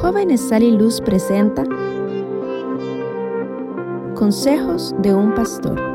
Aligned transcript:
Jóvenes 0.00 0.40
Sal 0.48 0.62
y 0.62 0.70
Luz 0.70 0.98
presenta 1.02 1.62
Consejos 4.14 4.94
de 4.98 5.14
un 5.14 5.34
Pastor. 5.34 5.89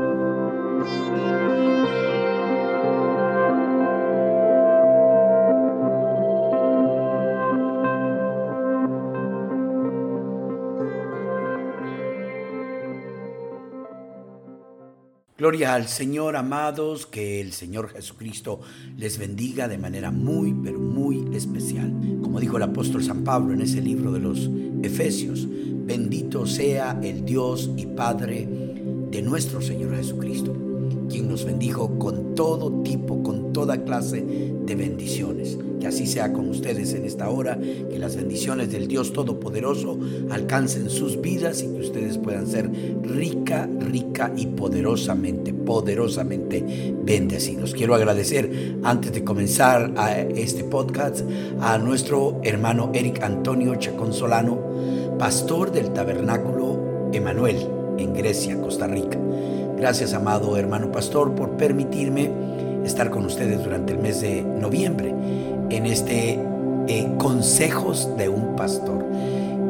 Al 15.64 15.88
Señor, 15.88 16.36
amados, 16.36 17.06
que 17.06 17.40
el 17.40 17.52
Señor 17.52 17.88
Jesucristo 17.88 18.60
les 18.96 19.16
bendiga 19.16 19.68
de 19.68 19.78
manera 19.78 20.10
muy, 20.10 20.52
pero 20.52 20.78
muy 20.78 21.34
especial. 21.34 21.92
Como 22.22 22.40
dijo 22.40 22.58
el 22.58 22.64
apóstol 22.64 23.02
San 23.02 23.24
Pablo 23.24 23.54
en 23.54 23.62
ese 23.62 23.80
libro 23.80 24.12
de 24.12 24.20
los 24.20 24.50
Efesios, 24.82 25.46
bendito 25.48 26.46
sea 26.46 26.98
el 27.02 27.24
Dios 27.24 27.70
y 27.76 27.86
Padre 27.86 28.65
de 29.16 29.22
nuestro 29.22 29.62
Señor 29.62 29.96
Jesucristo, 29.96 30.52
quien 31.08 31.26
nos 31.26 31.46
bendijo 31.46 31.98
con 31.98 32.34
todo 32.34 32.82
tipo, 32.82 33.22
con 33.22 33.50
toda 33.54 33.82
clase 33.82 34.22
de 34.22 34.74
bendiciones 34.74 35.56
que 35.80 35.86
así 35.86 36.06
sea 36.06 36.34
con 36.34 36.50
ustedes 36.50 36.92
en 36.92 37.06
esta 37.06 37.30
hora, 37.30 37.58
que 37.58 37.98
las 37.98 38.14
bendiciones 38.14 38.70
del 38.70 38.88
Dios 38.88 39.14
Todopoderoso 39.14 39.98
alcancen 40.30 40.90
sus 40.90 41.18
vidas 41.18 41.62
y 41.62 41.68
que 41.68 41.80
ustedes 41.80 42.18
puedan 42.18 42.46
ser 42.46 42.70
rica, 43.02 43.66
rica 43.80 44.34
y 44.36 44.48
poderosamente, 44.48 45.54
poderosamente 45.54 46.94
bendecidos. 47.02 47.72
Quiero 47.72 47.94
agradecer 47.94 48.76
antes 48.82 49.14
de 49.14 49.24
comenzar 49.24 49.94
a 49.96 50.20
este 50.20 50.62
podcast 50.62 51.22
a 51.62 51.78
nuestro 51.78 52.38
hermano 52.44 52.90
Eric 52.92 53.22
Antonio 53.22 53.76
Chaconsolano, 53.76 55.16
pastor 55.18 55.72
del 55.72 55.94
tabernáculo 55.94 57.08
Emanuel 57.14 57.75
en 57.98 58.14
Grecia, 58.14 58.60
Costa 58.60 58.86
Rica. 58.86 59.18
Gracias, 59.76 60.14
amado 60.14 60.56
hermano 60.56 60.90
pastor, 60.90 61.34
por 61.34 61.50
permitirme 61.50 62.30
estar 62.84 63.10
con 63.10 63.26
ustedes 63.26 63.62
durante 63.62 63.92
el 63.92 63.98
mes 63.98 64.20
de 64.20 64.42
noviembre 64.42 65.14
en 65.70 65.86
este 65.86 66.38
eh, 66.88 67.08
Consejos 67.18 68.16
de 68.16 68.28
un 68.28 68.56
Pastor. 68.56 69.04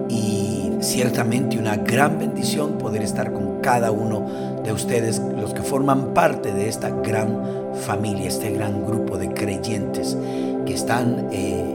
Y 0.08 0.70
ciertamente 0.80 1.58
una 1.58 1.77
gran 1.77 2.18
bendición 2.18 2.78
poder 2.78 3.02
estar 3.02 3.33
con 3.33 3.60
cada 3.60 3.91
uno 3.91 4.27
de 4.62 4.72
ustedes, 4.72 5.20
los 5.36 5.55
que 5.55 5.62
forman 5.62 6.14
parte 6.14 6.52
de 6.52 6.68
esta 6.68 6.90
gran 6.90 7.40
familia, 7.86 8.28
este 8.28 8.50
gran 8.50 8.86
grupo 8.86 9.18
de 9.18 9.33
creyentes 9.33 10.16
que 10.64 10.74
están 10.74 11.28
eh, 11.33 11.74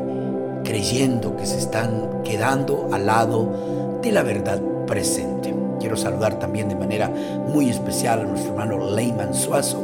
creyendo, 0.63 1.35
que 1.35 1.45
se 1.45 1.57
están 1.57 2.21
quedando 2.23 2.89
al 2.91 3.07
lado 3.07 3.99
de 4.01 4.11
la 4.11 4.23
verdad 4.23 4.61
presente. 4.85 5.60
Quiero 5.81 5.97
saludar 5.97 6.39
también 6.39 6.69
de 6.69 6.75
manera 6.75 7.11
muy 7.51 7.69
especial 7.69 8.21
a 8.21 8.23
nuestro 8.23 8.51
hermano 8.51 8.95
Leyman 8.95 9.33
Suazo, 9.33 9.81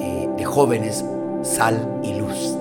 eh, 0.00 0.28
de 0.38 0.44
jóvenes 0.44 1.04
Sal 1.42 2.00
y 2.02 2.14
Luz 2.14 2.56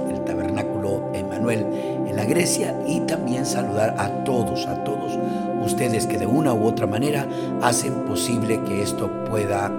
en 1.56 2.16
la 2.16 2.26
Grecia 2.26 2.76
y 2.86 3.00
también 3.02 3.46
saludar 3.46 3.96
a 3.98 4.24
todos, 4.24 4.66
a 4.68 4.84
todos 4.84 5.18
ustedes 5.64 6.08
que 6.08 6.18
de 6.18 6.26
una 6.26 6.54
u 6.54 6.66
otra 6.66 6.88
manera 6.88 7.28
hacen 7.62 8.06
posible 8.06 8.62
que 8.64 8.82
esto 8.82 9.10
pueda 9.26 9.72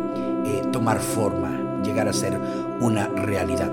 eh, 0.44 0.62
tomar 0.70 0.98
forma, 0.98 1.82
llegar 1.82 2.08
a 2.08 2.12
ser 2.12 2.38
una 2.80 3.08
realidad. 3.08 3.70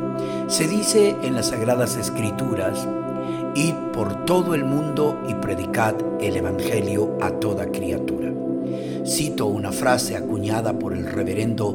Se 0.47 0.67
dice 0.67 1.15
en 1.23 1.35
las 1.35 1.47
Sagradas 1.47 1.97
Escrituras, 1.97 2.87
id 3.53 3.73
por 3.91 4.25
todo 4.25 4.55
el 4.55 4.63
mundo 4.63 5.19
y 5.27 5.33
predicad 5.33 5.95
el 6.21 6.37
Evangelio 6.37 7.17
a 7.21 7.31
toda 7.31 7.65
criatura. 7.67 8.34
Cito 9.05 9.45
una 9.45 9.71
frase 9.71 10.15
acuñada 10.15 10.79
por 10.79 10.93
el 10.93 11.05
reverendo 11.05 11.71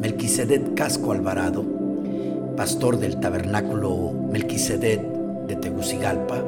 Melquisedec 0.00 0.74
Casco 0.74 1.10
Alvarado, 1.10 1.64
pastor 2.56 2.98
del 2.98 3.18
tabernáculo 3.18 4.12
Melquisedec 4.30 5.02
de 5.48 5.56
Tegucigalpa, 5.56 6.44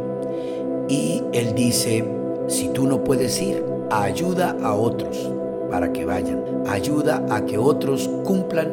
y 0.88 1.20
él 1.32 1.54
dice, 1.56 2.04
si 2.46 2.68
tú 2.68 2.86
no 2.86 3.02
puedes 3.02 3.42
ir, 3.42 3.64
ayuda 3.90 4.56
a 4.62 4.74
otros 4.74 5.32
para 5.68 5.92
que 5.92 6.04
vayan, 6.04 6.44
ayuda 6.68 7.26
a 7.28 7.44
que 7.44 7.58
otros 7.58 8.08
cumplan 8.22 8.72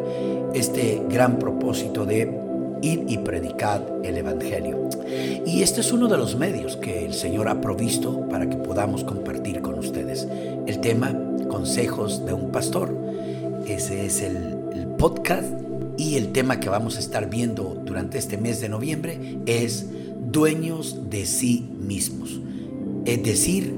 este 0.53 1.01
gran 1.09 1.39
propósito 1.39 2.05
de 2.05 2.46
ir 2.81 3.05
y 3.07 3.17
predicar 3.17 3.85
el 4.03 4.17
Evangelio. 4.17 4.89
Y 5.45 5.61
este 5.61 5.81
es 5.81 5.91
uno 5.91 6.07
de 6.07 6.17
los 6.17 6.35
medios 6.35 6.77
que 6.77 7.05
el 7.05 7.13
Señor 7.13 7.47
ha 7.47 7.61
provisto 7.61 8.27
para 8.29 8.49
que 8.49 8.57
podamos 8.57 9.03
compartir 9.03 9.61
con 9.61 9.79
ustedes. 9.79 10.27
El 10.65 10.79
tema, 10.79 11.17
consejos 11.49 12.25
de 12.25 12.33
un 12.33 12.51
pastor. 12.51 12.95
Ese 13.65 14.05
es 14.05 14.21
el, 14.21 14.37
el 14.73 14.87
podcast 14.97 15.47
y 15.97 16.15
el 16.15 16.31
tema 16.31 16.59
que 16.59 16.69
vamos 16.69 16.97
a 16.97 16.99
estar 16.99 17.29
viendo 17.29 17.81
durante 17.85 18.17
este 18.17 18.37
mes 18.37 18.61
de 18.61 18.69
noviembre 18.69 19.39
es 19.45 19.87
dueños 20.31 21.09
de 21.09 21.25
sí 21.25 21.67
mismos. 21.79 22.39
Es 23.05 23.23
decir, 23.23 23.73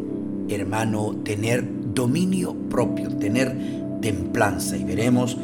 hermano, 0.50 1.16
tener 1.24 1.64
dominio 1.94 2.56
propio, 2.70 3.10
tener 3.10 3.56
templanza. 4.02 4.78
Y 4.78 4.84
veremos 4.84 5.38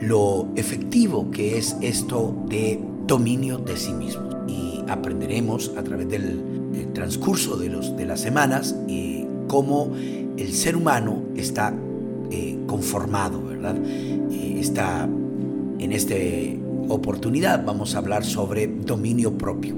lo 0.00 0.48
efectivo 0.56 1.30
que 1.30 1.58
es 1.58 1.76
esto 1.80 2.34
de 2.48 2.80
dominio 3.06 3.58
de 3.58 3.76
sí 3.76 3.92
mismo. 3.92 4.44
Y 4.48 4.82
aprenderemos 4.88 5.72
a 5.76 5.82
través 5.82 6.08
del, 6.08 6.40
transcurso 6.94 7.56
de, 7.56 7.68
los, 7.68 7.96
de 7.96 8.06
las 8.06 8.20
semanas 8.20 8.74
eh, 8.88 9.26
cómo 9.46 9.92
el 9.94 10.52
ser 10.52 10.76
humano 10.76 11.22
está 11.36 11.74
eh, 12.30 12.58
conformado, 12.66 13.42
¿verdad? 13.42 13.76
Eh, 13.76 14.56
está 14.58 15.08
en 15.78 15.92
esta 15.92 16.14
oportunidad 16.88 17.64
vamos 17.64 17.94
a 17.94 17.98
hablar 17.98 18.24
sobre 18.24 18.66
dominio 18.66 19.36
propio 19.36 19.74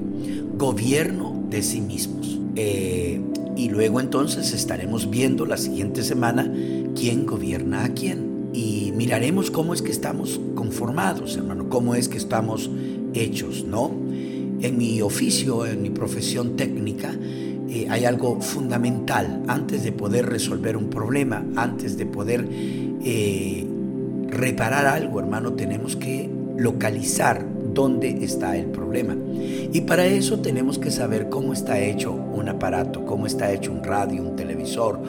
gobierno 0.57 1.43
de 1.49 1.61
sí 1.61 1.81
mismos. 1.81 2.39
Eh, 2.55 3.21
y 3.55 3.69
luego 3.69 3.99
entonces 3.99 4.53
estaremos 4.53 5.09
viendo 5.09 5.45
la 5.45 5.57
siguiente 5.57 6.03
semana 6.03 6.51
quién 6.95 7.25
gobierna 7.25 7.85
a 7.85 7.89
quién. 7.89 8.49
Y 8.53 8.93
miraremos 8.95 9.51
cómo 9.51 9.73
es 9.73 9.81
que 9.81 9.91
estamos 9.91 10.39
conformados, 10.55 11.35
hermano, 11.35 11.67
cómo 11.67 11.95
es 11.95 12.07
que 12.07 12.17
estamos 12.17 12.69
hechos, 13.15 13.65
¿no? 13.65 13.91
En 14.61 14.77
mi 14.77 15.01
oficio, 15.01 15.65
en 15.65 15.81
mi 15.81 15.89
profesión 15.89 16.55
técnica, 16.55 17.13
eh, 17.69 17.87
hay 17.89 18.05
algo 18.05 18.39
fundamental. 18.41 19.43
Antes 19.47 19.83
de 19.83 19.91
poder 19.91 20.27
resolver 20.27 20.77
un 20.77 20.89
problema, 20.89 21.43
antes 21.55 21.97
de 21.97 22.05
poder 22.05 22.47
eh, 23.03 23.65
reparar 24.29 24.85
algo, 24.85 25.19
hermano, 25.19 25.53
tenemos 25.53 25.95
que 25.95 26.29
localizar 26.57 27.45
dónde 27.73 28.23
está 28.23 28.57
el 28.57 28.67
problema. 28.67 29.15
Y 29.73 29.81
para 29.81 30.05
eso 30.05 30.39
tenemos 30.39 30.79
que 30.79 30.91
saber 30.91 31.29
cómo 31.29 31.53
está 31.53 31.79
hecho 31.79 32.13
un 32.13 32.47
aparato, 32.47 33.05
cómo 33.05 33.27
está 33.27 33.51
hecho 33.51 33.71
un 33.71 33.83
radio, 33.83 34.23
un 34.23 34.35
televisor 34.35 34.99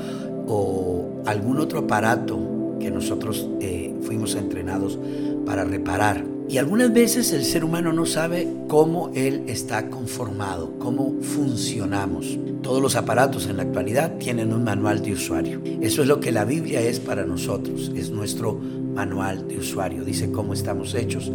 o 0.49 1.23
algún 1.25 1.59
otro 1.59 1.81
aparato 1.81 2.77
que 2.81 2.91
nosotros 2.91 3.49
eh, 3.61 3.95
fuimos 4.03 4.35
entrenados 4.35 4.99
para 5.45 5.65
reparar. 5.65 6.36
Y 6.49 6.59
algunas 6.59 6.93
veces 6.93 7.33
el 7.33 7.45
ser 7.45 7.65
humano 7.65 7.93
no 7.93 8.07
sabe 8.07 8.47
cómo 8.69 9.11
él 9.15 9.43
está 9.49 9.91
conformado, 9.91 10.79
cómo 10.79 11.15
funcionamos. 11.21 12.39
Todos 12.63 12.81
los 12.81 12.95
aparatos 12.95 13.47
en 13.47 13.57
la 13.57 13.65
actualidad 13.65 14.17
tienen 14.19 14.53
un 14.53 14.63
manual 14.63 15.03
de 15.03 15.13
usuario. 15.13 15.61
Eso 15.81 16.03
es 16.03 16.09
lo 16.09 16.21
que 16.21 16.31
la 16.31 16.45
Biblia 16.45 16.81
es 16.81 17.01
para 17.01 17.25
nosotros, 17.25 17.91
es 17.97 18.11
nuestro 18.11 18.55
manual 18.55 19.49
de 19.49 19.59
usuario. 19.59 20.05
Dice 20.05 20.31
cómo 20.31 20.55
estamos 20.55 20.95
hechos 20.95 21.33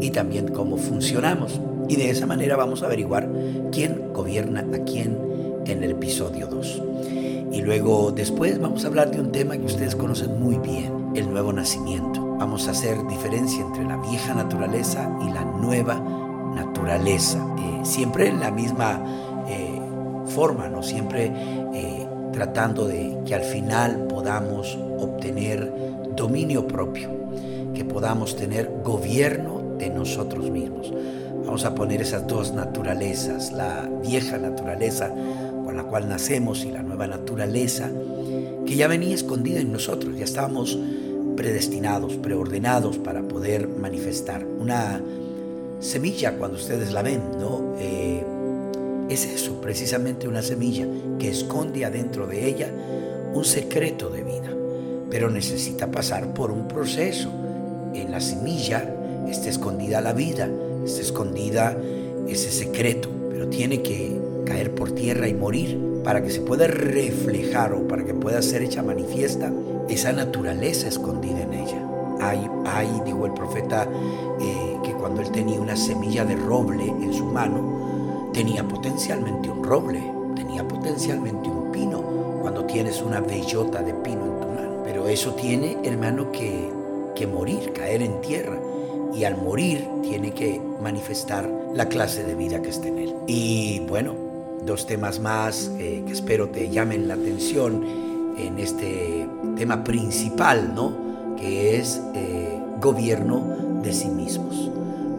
y 0.00 0.10
también 0.10 0.48
cómo 0.48 0.78
funcionamos. 0.78 1.60
Y 1.88 1.96
de 1.96 2.08
esa 2.08 2.26
manera 2.26 2.56
vamos 2.56 2.82
a 2.82 2.86
averiguar 2.86 3.30
quién 3.70 4.12
gobierna 4.14 4.60
a 4.72 4.78
quién 4.84 5.18
en 5.66 5.82
el 5.82 5.90
episodio 5.90 6.46
2. 6.46 6.82
Y 7.52 7.62
luego 7.62 8.12
después 8.12 8.58
vamos 8.58 8.84
a 8.84 8.88
hablar 8.88 9.10
de 9.10 9.20
un 9.20 9.30
tema 9.30 9.56
que 9.56 9.64
ustedes 9.66 9.94
conocen 9.94 10.40
muy 10.40 10.58
bien, 10.58 10.92
el 11.14 11.30
nuevo 11.30 11.52
nacimiento. 11.52 12.36
Vamos 12.38 12.66
a 12.66 12.72
hacer 12.72 13.06
diferencia 13.06 13.62
entre 13.62 13.84
la 13.84 13.96
vieja 13.96 14.34
naturaleza 14.34 15.10
y 15.22 15.30
la 15.30 15.44
nueva 15.44 16.00
naturaleza. 16.54 17.38
Eh, 17.58 17.80
siempre 17.84 18.28
en 18.28 18.40
la 18.40 18.50
misma 18.50 19.02
eh, 19.48 19.80
forma, 20.26 20.68
¿no? 20.68 20.82
Siempre 20.82 21.32
eh, 21.72 22.06
tratando 22.32 22.86
de 22.86 23.18
que 23.24 23.34
al 23.34 23.42
final 23.42 24.06
podamos 24.08 24.76
obtener 24.98 25.72
dominio 26.16 26.66
propio, 26.66 27.10
que 27.74 27.84
podamos 27.84 28.36
tener 28.36 28.70
gobierno 28.82 29.76
de 29.78 29.90
nosotros 29.90 30.50
mismos. 30.50 30.92
Vamos 31.44 31.64
a 31.64 31.74
poner 31.74 32.00
esas 32.02 32.26
dos 32.26 32.52
naturalezas, 32.52 33.52
la 33.52 33.88
vieja 34.02 34.38
naturaleza 34.38 35.12
con 35.64 35.76
la 35.76 35.84
cual 35.84 36.08
nacemos 36.08 36.64
y 36.64 36.72
la 36.72 36.82
nueva 36.82 37.06
naturaleza 37.06 37.90
que 38.66 38.76
ya 38.76 38.88
venía 38.88 39.14
escondida 39.14 39.60
en 39.60 39.72
nosotros, 39.72 40.16
ya 40.16 40.24
estábamos 40.24 40.78
predestinados, 41.36 42.14
preordenados 42.16 42.98
para 42.98 43.22
poder 43.22 43.68
manifestar. 43.68 44.44
Una 44.44 45.00
semilla 45.80 46.36
cuando 46.36 46.56
ustedes 46.56 46.92
la 46.92 47.02
ven, 47.02 47.20
¿no? 47.38 47.74
Eh, 47.78 48.24
es 49.08 49.26
eso, 49.26 49.60
precisamente 49.60 50.26
una 50.26 50.42
semilla 50.42 50.86
que 51.18 51.28
esconde 51.28 51.84
adentro 51.84 52.26
de 52.26 52.48
ella 52.48 52.70
un 53.34 53.44
secreto 53.44 54.08
de 54.08 54.22
vida, 54.22 54.50
pero 55.10 55.28
necesita 55.28 55.90
pasar 55.90 56.32
por 56.32 56.50
un 56.50 56.68
proceso. 56.68 57.30
En 57.92 58.10
la 58.10 58.20
semilla 58.20 58.94
está 59.28 59.50
escondida 59.50 60.00
la 60.00 60.12
vida, 60.12 60.48
está 60.84 61.02
escondida 61.02 61.76
ese 62.28 62.50
secreto, 62.50 63.10
pero 63.30 63.48
tiene 63.48 63.82
que 63.82 64.16
caer 64.46 64.74
por 64.74 64.92
tierra 65.04 65.28
y 65.28 65.34
morir 65.34 66.00
para 66.02 66.22
que 66.22 66.30
se 66.30 66.40
pueda 66.40 66.66
reflejar 66.66 67.74
o 67.74 67.86
para 67.86 68.06
que 68.06 68.14
pueda 68.14 68.40
ser 68.40 68.62
hecha 68.62 68.82
manifiesta 68.82 69.52
esa 69.86 70.12
naturaleza 70.12 70.88
escondida 70.88 71.42
en 71.42 71.52
ella. 71.52 71.86
Hay, 72.22 72.48
hay 72.64 72.88
dijo 73.04 73.26
el 73.26 73.34
profeta, 73.34 73.86
eh, 74.40 74.78
que 74.82 74.92
cuando 74.92 75.20
él 75.20 75.30
tenía 75.30 75.60
una 75.60 75.76
semilla 75.76 76.24
de 76.24 76.36
roble 76.36 76.86
en 76.86 77.12
su 77.12 77.26
mano, 77.26 78.30
tenía 78.32 78.66
potencialmente 78.66 79.50
un 79.50 79.62
roble, 79.62 80.02
tenía 80.34 80.66
potencialmente 80.66 81.50
un 81.50 81.70
pino, 81.70 82.00
cuando 82.40 82.64
tienes 82.64 83.02
una 83.02 83.20
bellota 83.20 83.82
de 83.82 83.92
pino 83.92 84.24
en 84.24 84.40
tu 84.40 84.46
mano. 84.46 84.82
Pero 84.84 85.06
eso 85.06 85.34
tiene, 85.34 85.76
hermano, 85.84 86.32
que, 86.32 86.70
que 87.14 87.26
morir, 87.26 87.74
caer 87.74 88.00
en 88.00 88.22
tierra. 88.22 88.58
Y 89.12 89.24
al 89.24 89.36
morir 89.36 89.86
tiene 90.02 90.32
que 90.32 90.58
manifestar 90.80 91.46
la 91.74 91.90
clase 91.90 92.24
de 92.24 92.34
vida 92.34 92.62
que 92.62 92.70
está 92.70 92.88
en 92.88 92.98
él. 92.98 93.14
Y 93.26 93.80
bueno, 93.80 94.23
dos 94.66 94.86
temas 94.86 95.20
más 95.20 95.70
eh, 95.78 96.02
que 96.06 96.12
espero 96.12 96.48
te 96.48 96.70
llamen 96.70 97.08
la 97.08 97.14
atención 97.14 97.84
en 98.36 98.58
este 98.58 99.28
tema 99.56 99.84
principal, 99.84 100.74
¿no? 100.74 101.36
Que 101.36 101.78
es 101.78 102.00
eh, 102.14 102.58
gobierno 102.80 103.80
de 103.82 103.92
sí 103.92 104.08
mismos. 104.08 104.70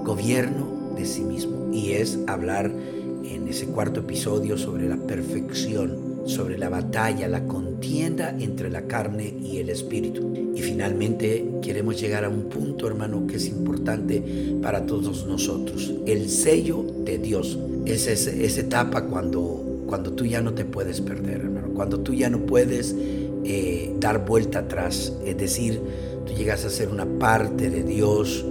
Gobierno 0.04 0.94
de 0.96 1.06
sí 1.06 1.22
mismo. 1.22 1.70
Y 1.72 1.92
es 1.92 2.20
hablar 2.28 2.72
en 3.24 3.48
ese 3.48 3.68
cuarto 3.68 4.02
episodio 4.02 4.58
sobre 4.58 4.88
la 4.88 4.98
perfección, 4.98 6.24
sobre 6.26 6.58
la 6.58 6.70
batalla, 6.70 7.28
la 7.28 7.46
contienda 7.46 8.36
entre 8.40 8.70
la 8.70 8.84
carne 8.84 9.34
y 9.42 9.58
el 9.58 9.70
espíritu. 9.70 10.34
Y 10.56 10.62
finalmente 10.62 11.46
queremos 11.62 12.00
llegar 12.00 12.26
a 12.26 12.30
un 12.30 12.50
punto, 12.50 12.88
hermano, 12.88 13.28
que 13.28 13.38
es 13.38 13.48
importante 13.48 14.24
para 14.62 14.86
todos 14.86 15.26
nosotros. 15.26 15.94
El 16.06 16.30
sello 16.30 16.86
de 17.04 17.18
Dios. 17.18 17.58
Es 17.86 18.08
esa 18.08 18.60
etapa 18.60 19.06
cuando, 19.06 19.84
cuando 19.88 20.12
tú 20.14 20.26
ya 20.26 20.42
no 20.42 20.54
te 20.54 20.66
puedes 20.66 21.02
perder. 21.02 21.42
Cuando 21.74 22.00
tú 22.00 22.14
ya 22.14 22.30
no 22.30 22.40
puedes 22.46 22.96
eh, 23.44 23.94
dar 24.00 24.26
vuelta 24.26 24.60
atrás. 24.60 25.14
Es 25.24 25.38
decir, 25.38 25.82
tú 26.26 26.34
llegas 26.34 26.66
a 26.66 26.70
ser 26.70 26.90
una 26.90 27.06
parte 27.06 27.70
de 27.70 27.84
Dios 27.84 28.46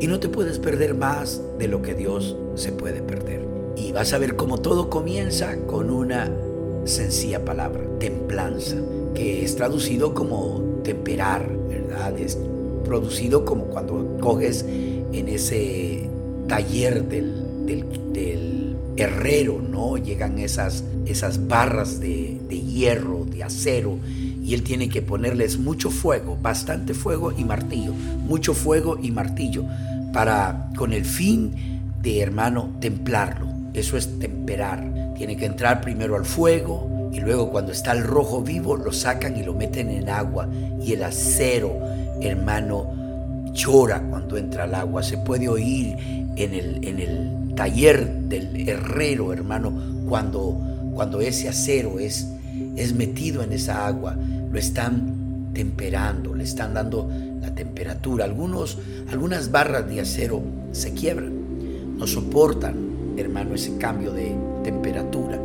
y 0.00 0.06
no 0.06 0.18
te 0.18 0.28
puedes 0.28 0.58
perder 0.58 0.94
más 0.94 1.40
de 1.58 1.68
lo 1.68 1.82
que 1.82 1.94
Dios 1.94 2.36
se 2.54 2.72
puede 2.72 3.02
perder. 3.02 3.46
Y 3.76 3.92
vas 3.92 4.12
a 4.12 4.18
ver 4.18 4.36
cómo 4.36 4.58
todo 4.58 4.90
comienza 4.90 5.56
con 5.66 5.90
una 5.90 6.30
sencilla 6.84 7.44
palabra, 7.44 7.82
templanza, 7.98 8.76
que 9.14 9.44
es 9.44 9.56
traducido 9.56 10.14
como 10.14 10.80
temperar, 10.82 11.48
¿verdad? 11.68 12.18
Es 12.18 12.38
producido 12.84 13.44
como 13.44 13.66
cuando 13.66 14.16
coges 14.20 14.64
en 15.12 15.28
ese 15.28 16.08
taller 16.48 17.04
del, 17.04 17.84
herrero, 19.00 19.60
¿no? 19.60 19.96
Llegan 19.96 20.38
esas, 20.38 20.84
esas 21.06 21.48
barras 21.48 22.00
de, 22.00 22.40
de 22.48 22.60
hierro, 22.60 23.24
de 23.24 23.44
acero, 23.44 23.98
y 24.42 24.54
él 24.54 24.62
tiene 24.62 24.88
que 24.88 25.02
ponerles 25.02 25.58
mucho 25.58 25.90
fuego, 25.90 26.36
bastante 26.40 26.94
fuego 26.94 27.32
y 27.36 27.44
martillo, 27.44 27.92
mucho 27.92 28.54
fuego 28.54 28.98
y 29.00 29.10
martillo, 29.10 29.64
para 30.12 30.70
con 30.76 30.92
el 30.92 31.04
fin 31.04 31.52
de, 32.02 32.20
hermano, 32.20 32.70
templarlo. 32.80 33.48
Eso 33.74 33.96
es 33.96 34.18
temperar. 34.18 35.12
Tiene 35.16 35.36
que 35.36 35.46
entrar 35.46 35.80
primero 35.80 36.16
al 36.16 36.24
fuego, 36.24 36.90
y 37.12 37.20
luego 37.20 37.50
cuando 37.50 37.72
está 37.72 37.92
el 37.92 38.04
rojo 38.04 38.42
vivo 38.42 38.76
lo 38.76 38.92
sacan 38.92 39.36
y 39.36 39.42
lo 39.42 39.52
meten 39.52 39.90
en 39.90 40.08
agua 40.08 40.48
y 40.80 40.92
el 40.92 41.02
acero, 41.02 41.76
hermano, 42.20 43.50
llora 43.52 44.00
cuando 44.00 44.36
entra 44.36 44.64
al 44.64 44.74
agua. 44.74 45.02
Se 45.02 45.18
puede 45.18 45.48
oír 45.48 45.96
en 46.36 46.54
el, 46.54 46.84
en 46.84 47.00
el 47.00 47.39
taller 47.54 48.12
del 48.28 48.68
herrero, 48.68 49.32
hermano, 49.32 49.72
cuando, 50.08 50.60
cuando 50.94 51.20
ese 51.20 51.48
acero 51.48 51.98
es, 51.98 52.26
es 52.76 52.94
metido 52.94 53.42
en 53.42 53.52
esa 53.52 53.86
agua, 53.86 54.16
lo 54.50 54.58
están 54.58 55.50
temperando, 55.52 56.34
le 56.34 56.44
están 56.44 56.74
dando 56.74 57.10
la 57.40 57.54
temperatura. 57.54 58.24
Algunos, 58.24 58.78
algunas 59.10 59.50
barras 59.50 59.88
de 59.88 60.00
acero 60.00 60.42
se 60.72 60.92
quiebran, 60.92 61.98
no 61.98 62.06
soportan, 62.06 62.76
hermano, 63.16 63.54
ese 63.54 63.76
cambio 63.76 64.12
de 64.12 64.34
temperatura 64.64 65.38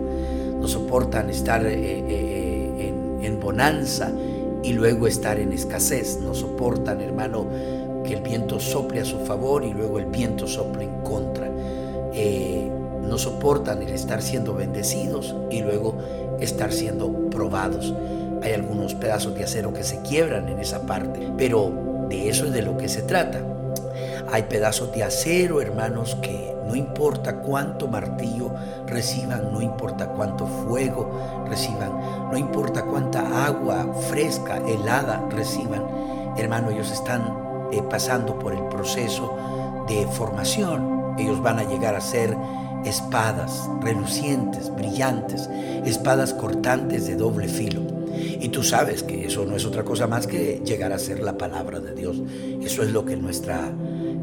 no 0.66 0.72
soportan 0.72 1.30
estar 1.30 1.64
eh, 1.64 1.74
eh, 1.76 2.72
eh, 2.80 2.94
en, 3.22 3.40
bonanza 3.40 4.12
y 4.64 4.74
luego 4.74 5.06
estar 5.06 5.38
en 5.38 5.54
escasez, 5.54 6.20
no 6.24 6.34
soportan, 6.34 7.02
hermano, 7.02 7.46
que 8.04 8.16
el 8.16 8.22
viento 8.22 8.60
sople 8.60 9.02
a 9.02 9.06
su 9.06 9.20
favor 9.20 9.64
y 9.64 9.72
luego 9.72 10.00
el 10.00 10.08
viento 10.08 10.48
sople 10.48 10.86
en 10.86 11.02
contra. 11.04 11.48
No 13.08 13.18
soportan 13.18 13.82
el 13.82 13.90
estar 13.90 14.22
siendo 14.22 14.54
bendecidos 14.54 15.36
y 15.50 15.62
luego 15.62 15.96
estar 16.40 16.72
siendo 16.72 17.12
probados. 17.30 17.94
Hay 18.42 18.54
algunos 18.54 18.94
pedazos 18.94 19.36
de 19.36 19.44
acero 19.44 19.74
que 19.74 19.84
se 19.84 20.02
quiebran 20.02 20.50
en 20.50 20.60
esa 20.60 20.86
parte, 20.86 21.32
pero 21.38 21.72
de 22.10 22.30
eso 22.30 22.46
es 22.46 22.54
de 22.54 22.62
lo 22.62 22.78
que 22.78 22.90
se 22.90 23.02
trata. 23.02 23.40
Hay 24.32 24.44
pedazos 24.44 24.92
de 24.94 25.04
acero, 25.04 25.62
hermanos, 25.62 26.16
que 26.22 26.56
no 26.68 26.76
importa 26.76 27.38
cuánto 27.38 27.88
martillo 27.88 28.52
reciban, 28.88 29.52
no 29.52 29.62
importa 29.62 30.08
cuánto 30.08 30.48
fuego 30.48 31.46
reciban, 31.48 31.92
no 32.32 32.38
importa 32.38 32.84
cuánta 32.84 33.46
agua 33.46 33.86
fresca, 34.10 34.58
helada 34.58 35.24
reciban, 35.30 35.84
hermano, 36.38 36.72
ellos 36.72 36.92
están 36.92 37.22
eh, 37.72 37.82
pasando 37.90 38.38
por 38.40 38.54
el 38.54 38.64
proceso 38.64 39.36
de 39.88 40.08
formación. 40.08 40.95
Ellos 41.18 41.42
van 41.42 41.60
a 41.60 41.64
llegar 41.64 41.96
a 41.96 42.02
ser 42.02 42.36
espadas 42.86 43.70
relucientes, 43.82 44.74
brillantes, 44.76 45.50
espadas 45.86 46.34
cortantes 46.34 47.08
de 47.08 47.16
doble 47.16 47.48
filo. 47.48 47.82
Y 48.40 48.50
tú 48.50 48.64
sabes 48.64 49.04
que 49.04 49.26
eso 49.26 49.46
no 49.46 49.56
es 49.56 49.66
otra 49.66 49.84
cosa 49.84 50.08
más 50.08 50.28
que 50.28 50.62
llegar 50.64 50.94
a 50.94 51.00
ser 51.00 51.20
la 51.20 51.38
palabra 51.38 51.80
de 51.80 51.94
Dios. 51.94 52.22
Eso 52.62 52.84
es 52.84 52.92
lo 52.92 53.06
que 53.06 53.18
nuestra 53.18 53.72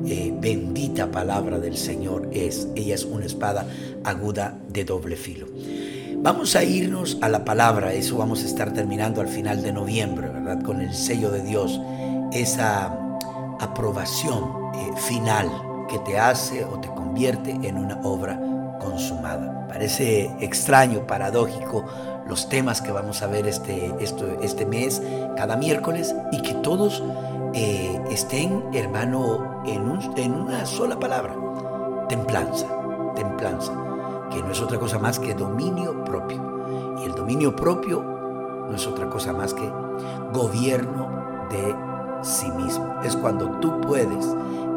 eh, 0.06 0.34
bendita 0.40 1.10
palabra 1.10 1.58
del 1.58 1.76
Señor 1.76 2.28
es. 2.32 2.68
Ella 2.74 2.94
es 2.94 3.04
una 3.04 3.26
espada 3.26 3.66
aguda 4.04 4.58
de 4.68 4.84
doble 4.84 5.16
filo. 5.16 5.46
Vamos 6.16 6.54
a 6.54 6.62
irnos 6.62 7.18
a 7.20 7.28
la 7.28 7.44
palabra, 7.44 7.93
eso 7.94 8.17
vamos 8.17 8.44
a 8.44 8.46
estar 8.46 8.72
terminando 8.72 9.20
al 9.20 9.28
final 9.28 9.60
de 9.60 9.72
noviembre, 9.72 10.28
¿verdad? 10.28 10.62
Con 10.62 10.81
el 10.81 10.94
sello 10.94 11.32
de 11.32 11.43
Dios, 11.43 11.81
esa 12.32 12.96
aprobación 13.58 14.44
eh, 14.74 14.90
final 14.96 15.50
que 15.93 15.99
te 15.99 16.19
hace 16.19 16.65
o 16.65 16.81
te 16.81 16.89
convierte 16.89 17.51
en 17.51 17.77
una 17.77 18.01
obra 18.03 18.41
consumada. 18.81 19.67
Parece 19.69 20.34
extraño, 20.41 21.06
paradójico 21.06 21.84
los 22.27 22.49
temas 22.49 22.81
que 22.81 22.93
vamos 22.93 23.20
a 23.22 23.27
ver 23.27 23.46
este, 23.46 23.94
este 24.01 24.65
mes, 24.65 25.03
cada 25.37 25.56
miércoles, 25.56 26.15
y 26.31 26.41
que 26.41 26.55
todos 26.55 27.03
eh, 27.53 28.01
estén, 28.11 28.65
hermano, 28.72 29.63
en, 29.67 29.82
en 30.17 30.32
una 30.32 30.65
sola 30.65 30.99
palabra, 30.99 31.34
templanza, 32.08 32.67
templanza, 33.15 33.72
que 34.31 34.43
no 34.43 34.53
es 34.53 34.63
otra 34.63 34.79
cosa 34.79 34.99
más 34.99 35.19
que 35.19 35.34
dominio 35.34 36.05
propio. 36.05 36.96
Y 37.01 37.05
el 37.05 37.15
dominio 37.15 37.55
propio 37.55 38.03
no 38.70 38.75
es 38.75 38.87
otra 38.87 39.11
cosa 39.11 39.34
más 39.34 39.53
que 39.53 39.70
gobierno 40.32 41.46
de 41.51 41.75
sí 42.22 42.51
mismo. 42.53 42.94
Es 43.05 43.15
cuando 43.15 43.51
tú 43.61 43.79
puedes 43.82 44.27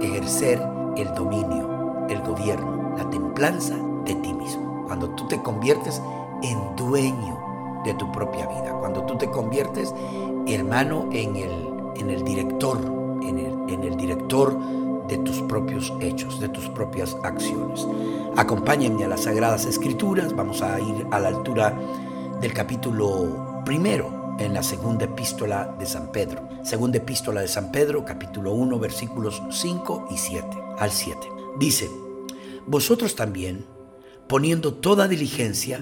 ejercer 0.02 0.62
el 0.98 1.14
dominio, 1.14 2.06
el 2.10 2.22
gobierno, 2.22 2.94
la 2.98 3.10
templanza 3.10 3.76
de 4.06 4.16
ti 4.16 4.34
mismo. 4.34 4.84
Cuando 4.88 5.10
tú 5.12 5.28
te 5.28 5.42
conviertes 5.42 6.02
en 6.44 6.76
dueño 6.76 7.40
de 7.84 7.94
tu 7.96 8.12
propia 8.12 8.48
vida. 8.48 8.74
Cuando 8.80 9.04
tú 9.04 9.18
te 9.18 9.30
conviertes, 9.30 9.94
hermano, 10.48 11.08
en 11.12 11.36
el 11.36 11.76
en 11.96 12.10
el 12.10 12.24
director, 12.24 12.80
en 13.22 13.40
el, 13.40 13.74
en 13.74 13.84
el 13.84 13.98
director 13.98 14.58
de 15.08 15.18
tus 15.20 15.42
propios 15.44 15.94
hechos, 16.02 16.40
de 16.40 16.50
tus 16.50 16.68
propias 16.70 17.16
acciones. 17.24 17.88
Acompáñenme 18.36 19.06
a 19.06 19.08
las 19.08 19.24
Sagradas 19.24 19.66
Escrituras, 19.66 20.36
vamos 20.36 20.62
a 20.62 20.80
ir 20.80 21.08
a 21.12 21.20
la 21.20 21.30
altura 21.30 21.74
del 22.42 22.54
capítulo 22.54 23.62
primero 23.66 24.36
en 24.40 24.54
la 24.54 24.64
segunda 24.64 25.06
epístola 25.06 25.76
de 25.80 25.86
San 25.86 26.08
Pedro. 26.08 26.42
Segunda 26.64 26.98
epístola 26.98 27.42
de 27.42 27.48
San 27.48 27.72
Pedro, 27.72 28.04
capítulo 28.04 28.54
1, 28.54 28.80
versículos 28.80 29.42
5 29.50 30.08
y 30.10 30.18
7 30.18 30.65
al 30.80 30.92
7. 30.92 31.20
Dice, 31.60 31.90
vosotros 32.68 33.16
también, 33.16 33.66
poniendo 34.28 34.74
toda 34.74 35.08
diligencia, 35.08 35.80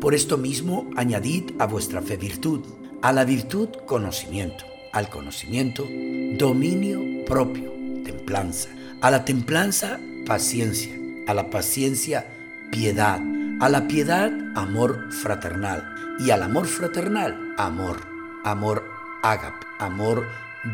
por 0.00 0.14
esto 0.14 0.36
mismo 0.36 0.88
añadid 0.96 1.52
a 1.58 1.66
vuestra 1.66 2.02
fe 2.02 2.16
virtud, 2.16 2.60
a 3.02 3.12
la 3.12 3.24
virtud 3.24 3.68
conocimiento 3.86 4.64
al 4.92 5.08
conocimiento, 5.08 5.86
dominio 6.38 7.24
propio, 7.24 7.72
templanza. 8.04 8.68
A 9.00 9.10
la 9.10 9.24
templanza, 9.24 10.00
paciencia. 10.26 10.94
A 11.26 11.34
la 11.34 11.50
paciencia, 11.50 12.26
piedad. 12.70 13.20
A 13.60 13.68
la 13.68 13.86
piedad, 13.86 14.32
amor 14.54 15.12
fraternal. 15.12 15.94
Y 16.18 16.30
al 16.30 16.42
amor 16.42 16.66
fraternal, 16.66 17.54
amor. 17.58 17.98
Amor 18.44 18.84
ágape, 19.22 19.66
amor 19.78 20.26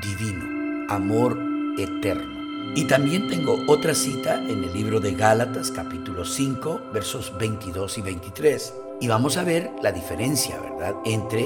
divino, 0.03 0.87
amor 0.89 1.39
eterno. 1.79 2.34
Y 2.77 2.85
también 2.87 3.29
tengo 3.29 3.57
otra 3.69 3.95
cita 3.95 4.35
en 4.35 4.65
el 4.65 4.73
libro 4.73 4.99
de 5.01 5.13
Gálatas 5.13 5.71
capítulo 5.71 6.25
5 6.25 6.81
versos 6.93 7.33
22 7.39 7.99
y 7.99 8.03
23. 8.03 8.75
Y 9.01 9.09
vamos 9.09 9.37
a 9.37 9.45
ver 9.45 9.71
la 9.83 9.93
diferencia, 9.93 10.59
¿verdad?, 10.61 10.95
entre 11.05 11.45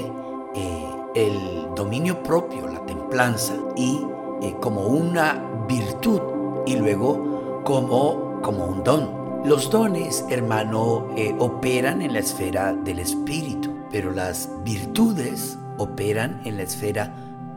eh, 0.55 0.85
el 1.15 1.37
dominio 1.75 2.21
propio, 2.23 2.67
la 2.67 2.85
templanza, 2.85 3.55
y 3.75 4.01
eh, 4.41 4.55
como 4.61 4.87
una 4.87 5.43
virtud 5.67 6.21
y 6.65 6.75
luego 6.77 7.61
como, 7.63 8.41
como 8.41 8.65
un 8.65 8.83
don. 8.83 9.19
Los 9.45 9.69
dones, 9.69 10.25
hermano, 10.29 11.07
eh, 11.15 11.35
operan 11.39 12.01
en 12.01 12.13
la 12.13 12.19
esfera 12.19 12.73
del 12.73 12.99
espíritu, 12.99 13.73
pero 13.91 14.11
las 14.11 14.49
virtudes 14.63 15.57
operan 15.77 16.41
en 16.45 16.57
la 16.57 16.63
esfera 16.63 17.13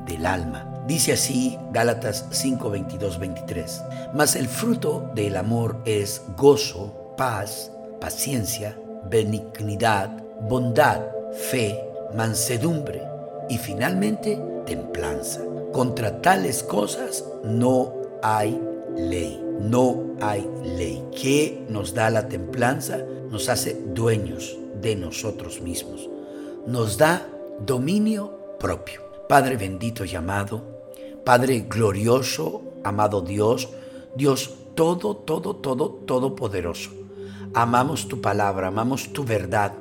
del 0.06 0.26
alma. 0.26 0.71
Dice 0.86 1.12
así 1.12 1.58
Gálatas 1.70 2.26
5, 2.30 2.70
22, 2.70 3.18
23. 3.18 3.82
Mas 4.14 4.34
el 4.34 4.48
fruto 4.48 5.10
del 5.14 5.36
amor 5.36 5.76
es 5.84 6.22
gozo, 6.36 7.14
paz, 7.16 7.70
paciencia, 8.00 8.76
benignidad, 9.08 10.10
bondad, 10.40 11.00
fe, 11.32 11.78
mansedumbre 12.16 13.02
y 13.48 13.58
finalmente 13.58 14.40
templanza. 14.66 15.40
Contra 15.72 16.20
tales 16.20 16.62
cosas 16.62 17.24
no 17.44 17.92
hay 18.22 18.60
ley. 18.96 19.40
No 19.60 20.16
hay 20.20 20.48
ley. 20.64 21.04
¿Qué 21.12 21.64
nos 21.68 21.94
da 21.94 22.10
la 22.10 22.28
templanza? 22.28 22.98
Nos 23.30 23.48
hace 23.48 23.80
dueños 23.94 24.58
de 24.80 24.96
nosotros 24.96 25.60
mismos. 25.60 26.08
Nos 26.66 26.98
da 26.98 27.26
dominio 27.60 28.56
propio. 28.58 29.02
Padre 29.28 29.56
bendito 29.56 30.04
y 30.04 30.14
amado, 30.14 30.71
Padre 31.24 31.66
glorioso, 31.68 32.62
amado 32.82 33.20
Dios, 33.20 33.68
Dios 34.16 34.50
todo, 34.74 35.16
todo, 35.16 35.56
todo, 35.56 35.90
todopoderoso. 36.06 36.90
Amamos 37.54 38.08
tu 38.08 38.20
palabra, 38.20 38.68
amamos 38.68 39.12
tu 39.12 39.24
verdad. 39.24 39.72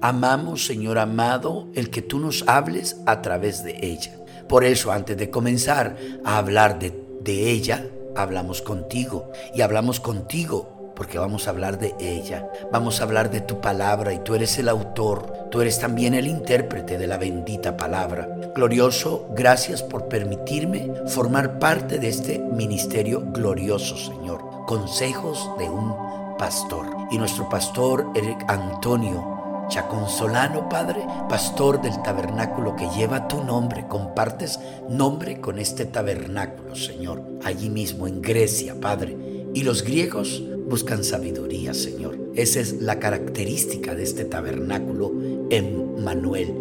Amamos, 0.00 0.66
Señor 0.66 0.98
amado, 0.98 1.66
el 1.74 1.90
que 1.90 2.02
tú 2.02 2.18
nos 2.18 2.46
hables 2.46 2.98
a 3.06 3.22
través 3.22 3.64
de 3.64 3.78
ella. 3.84 4.20
Por 4.48 4.64
eso, 4.64 4.92
antes 4.92 5.16
de 5.16 5.30
comenzar 5.30 5.96
a 6.24 6.38
hablar 6.38 6.78
de, 6.78 6.92
de 7.20 7.50
ella, 7.50 7.86
hablamos 8.14 8.62
contigo 8.62 9.32
y 9.54 9.62
hablamos 9.62 9.98
contigo 9.98 10.75
porque 10.96 11.18
vamos 11.18 11.46
a 11.46 11.50
hablar 11.50 11.78
de 11.78 11.94
ella, 12.00 12.50
vamos 12.72 13.00
a 13.00 13.04
hablar 13.04 13.30
de 13.30 13.42
tu 13.42 13.60
palabra 13.60 14.14
y 14.14 14.18
tú 14.20 14.34
eres 14.34 14.58
el 14.58 14.68
autor, 14.68 15.48
tú 15.50 15.60
eres 15.60 15.78
también 15.78 16.14
el 16.14 16.26
intérprete 16.26 16.98
de 16.98 17.06
la 17.06 17.18
bendita 17.18 17.76
palabra. 17.76 18.28
Glorioso, 18.54 19.28
gracias 19.30 19.82
por 19.82 20.08
permitirme 20.08 20.90
formar 21.06 21.58
parte 21.58 21.98
de 21.98 22.08
este 22.08 22.38
ministerio 22.38 23.22
glorioso, 23.32 23.96
Señor. 23.96 24.64
Consejos 24.66 25.50
de 25.58 25.68
un 25.68 25.94
pastor. 26.38 26.86
Y 27.10 27.18
nuestro 27.18 27.48
pastor 27.48 28.06
Eric 28.16 28.44
Antonio 28.48 29.36
Chaconsolano, 29.68 30.68
Padre, 30.68 31.04
pastor 31.28 31.82
del 31.82 32.00
tabernáculo 32.02 32.76
que 32.76 32.88
lleva 32.90 33.26
tu 33.26 33.42
nombre, 33.42 33.86
compartes 33.88 34.60
nombre 34.88 35.40
con 35.40 35.58
este 35.58 35.86
tabernáculo, 35.86 36.76
Señor, 36.76 37.22
allí 37.42 37.68
mismo 37.68 38.06
en 38.06 38.22
Grecia, 38.22 38.76
Padre. 38.80 39.16
Y 39.54 39.64
los 39.64 39.82
griegos 39.82 40.42
buscan 40.68 41.04
sabiduría, 41.04 41.74
Señor. 41.74 42.18
Esa 42.34 42.60
es 42.60 42.80
la 42.80 42.98
característica 42.98 43.94
de 43.94 44.02
este 44.02 44.24
tabernáculo 44.24 45.12
en 45.50 46.02
Manuel, 46.02 46.52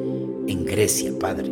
en 0.47 0.65
Grecia, 0.65 1.11
Padre. 1.19 1.51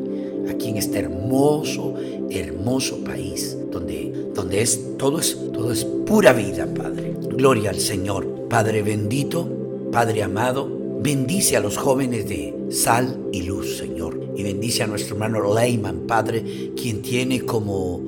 Aquí 0.50 0.69
en 0.69 0.77
este 0.77 1.00
hermoso, 1.00 1.95
hermoso 2.29 3.03
país, 3.03 3.57
donde, 3.72 4.29
donde 4.33 4.62
es, 4.62 4.98
todo, 4.98 5.19
es, 5.19 5.38
todo 5.53 5.72
es 5.72 5.86
pura 6.05 6.33
vida, 6.33 6.67
Padre. 6.74 7.15
Gloria 7.29 7.69
al 7.69 7.79
Señor. 7.79 8.48
Padre 8.50 8.83
bendito, 8.83 9.48
Padre 9.91 10.24
amado, 10.24 10.83
Bendice 11.03 11.57
a 11.57 11.60
los 11.60 11.75
jóvenes 11.75 12.29
de 12.29 12.55
sal 12.69 13.27
y 13.33 13.41
luz, 13.41 13.75
Señor. 13.75 14.17
Y 14.38 14.43
bendice 14.43 14.83
a 14.83 14.88
nuestro 14.88 15.15
hermano 15.15 15.53
Leyman, 15.53 16.07
Padre, 16.07 16.72
quien 16.77 17.01
tiene 17.01 17.41
como, 17.41 18.01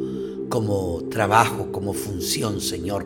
como 0.48 1.04
trabajo, 1.10 1.74
como 1.74 1.92
función, 1.92 2.62
Señor, 2.62 3.06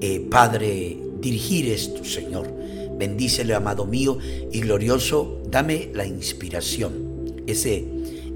eh, 0.00 0.26
Padre, 0.30 0.98
dirigir 1.20 1.68
esto, 1.68 2.04
Señor. 2.04 2.52
Bendícele, 2.98 3.54
amado 3.54 3.86
mío 3.86 4.18
y 4.52 4.60
glorioso, 4.60 5.42
dame 5.48 5.90
la 5.94 6.06
inspiración, 6.06 7.42
ese 7.46 7.86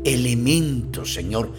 elemento, 0.04 1.04
Señor, 1.04 1.52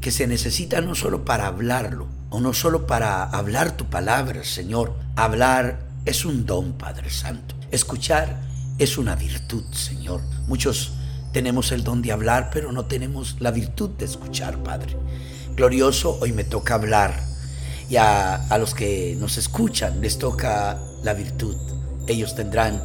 que 0.00 0.10
se 0.10 0.26
necesita 0.26 0.80
no 0.80 0.94
solo 0.94 1.24
para 1.24 1.46
hablarlo, 1.46 2.08
o 2.30 2.40
no 2.40 2.52
solo 2.52 2.86
para 2.86 3.22
hablar 3.24 3.76
tu 3.76 3.86
palabra, 3.86 4.44
Señor. 4.44 4.94
Hablar 5.16 5.86
es 6.04 6.24
un 6.24 6.46
don, 6.46 6.72
Padre 6.72 7.10
Santo. 7.10 7.54
Escuchar 7.70 8.40
es 8.78 8.98
una 8.98 9.14
virtud, 9.14 9.64
Señor. 9.72 10.20
Muchos 10.48 10.92
tenemos 11.32 11.72
el 11.72 11.84
don 11.84 12.02
de 12.02 12.12
hablar, 12.12 12.50
pero 12.52 12.72
no 12.72 12.86
tenemos 12.86 13.36
la 13.40 13.50
virtud 13.50 13.90
de 13.90 14.04
escuchar, 14.04 14.62
Padre. 14.62 14.96
Glorioso, 15.56 16.18
hoy 16.20 16.32
me 16.32 16.44
toca 16.44 16.74
hablar. 16.74 17.33
Y 17.88 17.96
a, 17.96 18.46
los 18.58 18.74
que 18.74 19.16
nos 19.18 19.36
escuchan 19.36 20.00
les 20.00 20.18
toca 20.18 20.78
la 21.02 21.14
virtud. 21.14 21.56
Ellos 22.06 22.34
tendrán 22.34 22.82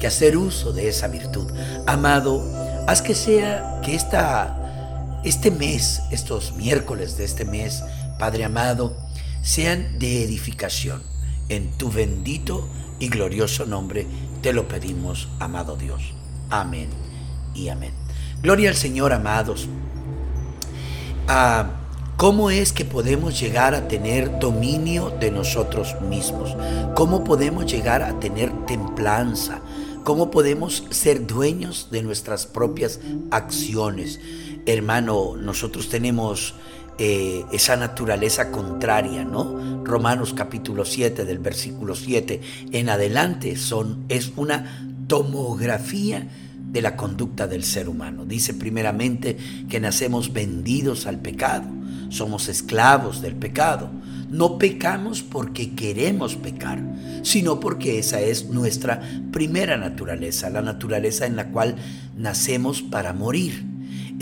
que 0.00 0.06
hacer 0.06 0.36
uso 0.36 0.72
de 0.72 0.88
esa 0.88 1.08
virtud. 1.08 1.50
Amado, 1.86 2.42
haz 2.86 3.02
que 3.02 3.14
sea 3.14 3.80
que 3.82 3.94
esta, 3.94 5.20
este 5.24 5.50
mes, 5.50 6.02
estos 6.10 6.54
miércoles 6.56 7.16
de 7.16 7.24
este 7.24 7.44
mes, 7.44 7.82
Padre 8.18 8.44
amado, 8.44 8.96
sean 9.42 9.98
de 9.98 10.22
edificación 10.22 11.02
en 11.48 11.76
tu 11.76 11.90
bendito 11.90 12.68
y 12.98 13.08
glorioso 13.08 13.66
nombre 13.66 14.06
te 14.42 14.52
lo 14.52 14.66
pedimos, 14.66 15.28
amado 15.38 15.76
Dios. 15.76 16.14
Amén 16.50 16.88
y 17.54 17.68
amén. 17.68 17.92
Gloria 18.42 18.70
al 18.70 18.76
Señor, 18.76 19.12
amados. 19.12 19.68
Ah, 21.28 21.81
¿Cómo 22.22 22.50
es 22.50 22.72
que 22.72 22.84
podemos 22.84 23.40
llegar 23.40 23.74
a 23.74 23.88
tener 23.88 24.38
dominio 24.38 25.10
de 25.18 25.32
nosotros 25.32 25.96
mismos? 26.02 26.56
¿Cómo 26.94 27.24
podemos 27.24 27.66
llegar 27.66 28.04
a 28.04 28.20
tener 28.20 28.52
templanza? 28.64 29.60
¿Cómo 30.04 30.30
podemos 30.30 30.84
ser 30.90 31.26
dueños 31.26 31.88
de 31.90 32.04
nuestras 32.04 32.46
propias 32.46 33.00
acciones? 33.32 34.20
Hermano, 34.66 35.34
nosotros 35.36 35.88
tenemos 35.88 36.54
eh, 36.98 37.44
esa 37.50 37.74
naturaleza 37.74 38.52
contraria, 38.52 39.24
¿no? 39.24 39.82
Romanos 39.82 40.32
capítulo 40.32 40.84
7 40.84 41.24
del 41.24 41.40
versículo 41.40 41.96
7 41.96 42.40
en 42.70 42.88
adelante 42.88 43.56
son, 43.56 44.04
es 44.08 44.30
una 44.36 44.88
tomografía 45.08 46.28
de 46.70 46.82
la 46.82 46.96
conducta 46.96 47.48
del 47.48 47.64
ser 47.64 47.88
humano. 47.88 48.24
Dice 48.24 48.54
primeramente 48.54 49.36
que 49.68 49.80
nacemos 49.80 50.32
vendidos 50.32 51.08
al 51.08 51.18
pecado, 51.18 51.81
somos 52.12 52.48
esclavos 52.48 53.20
del 53.20 53.34
pecado. 53.34 53.90
No 54.30 54.56
pecamos 54.56 55.22
porque 55.22 55.74
queremos 55.74 56.36
pecar, 56.36 56.80
sino 57.22 57.60
porque 57.60 57.98
esa 57.98 58.20
es 58.20 58.48
nuestra 58.48 59.00
primera 59.30 59.76
naturaleza, 59.76 60.48
la 60.48 60.62
naturaleza 60.62 61.26
en 61.26 61.36
la 61.36 61.48
cual 61.48 61.76
nacemos 62.16 62.80
para 62.80 63.12
morir 63.12 63.72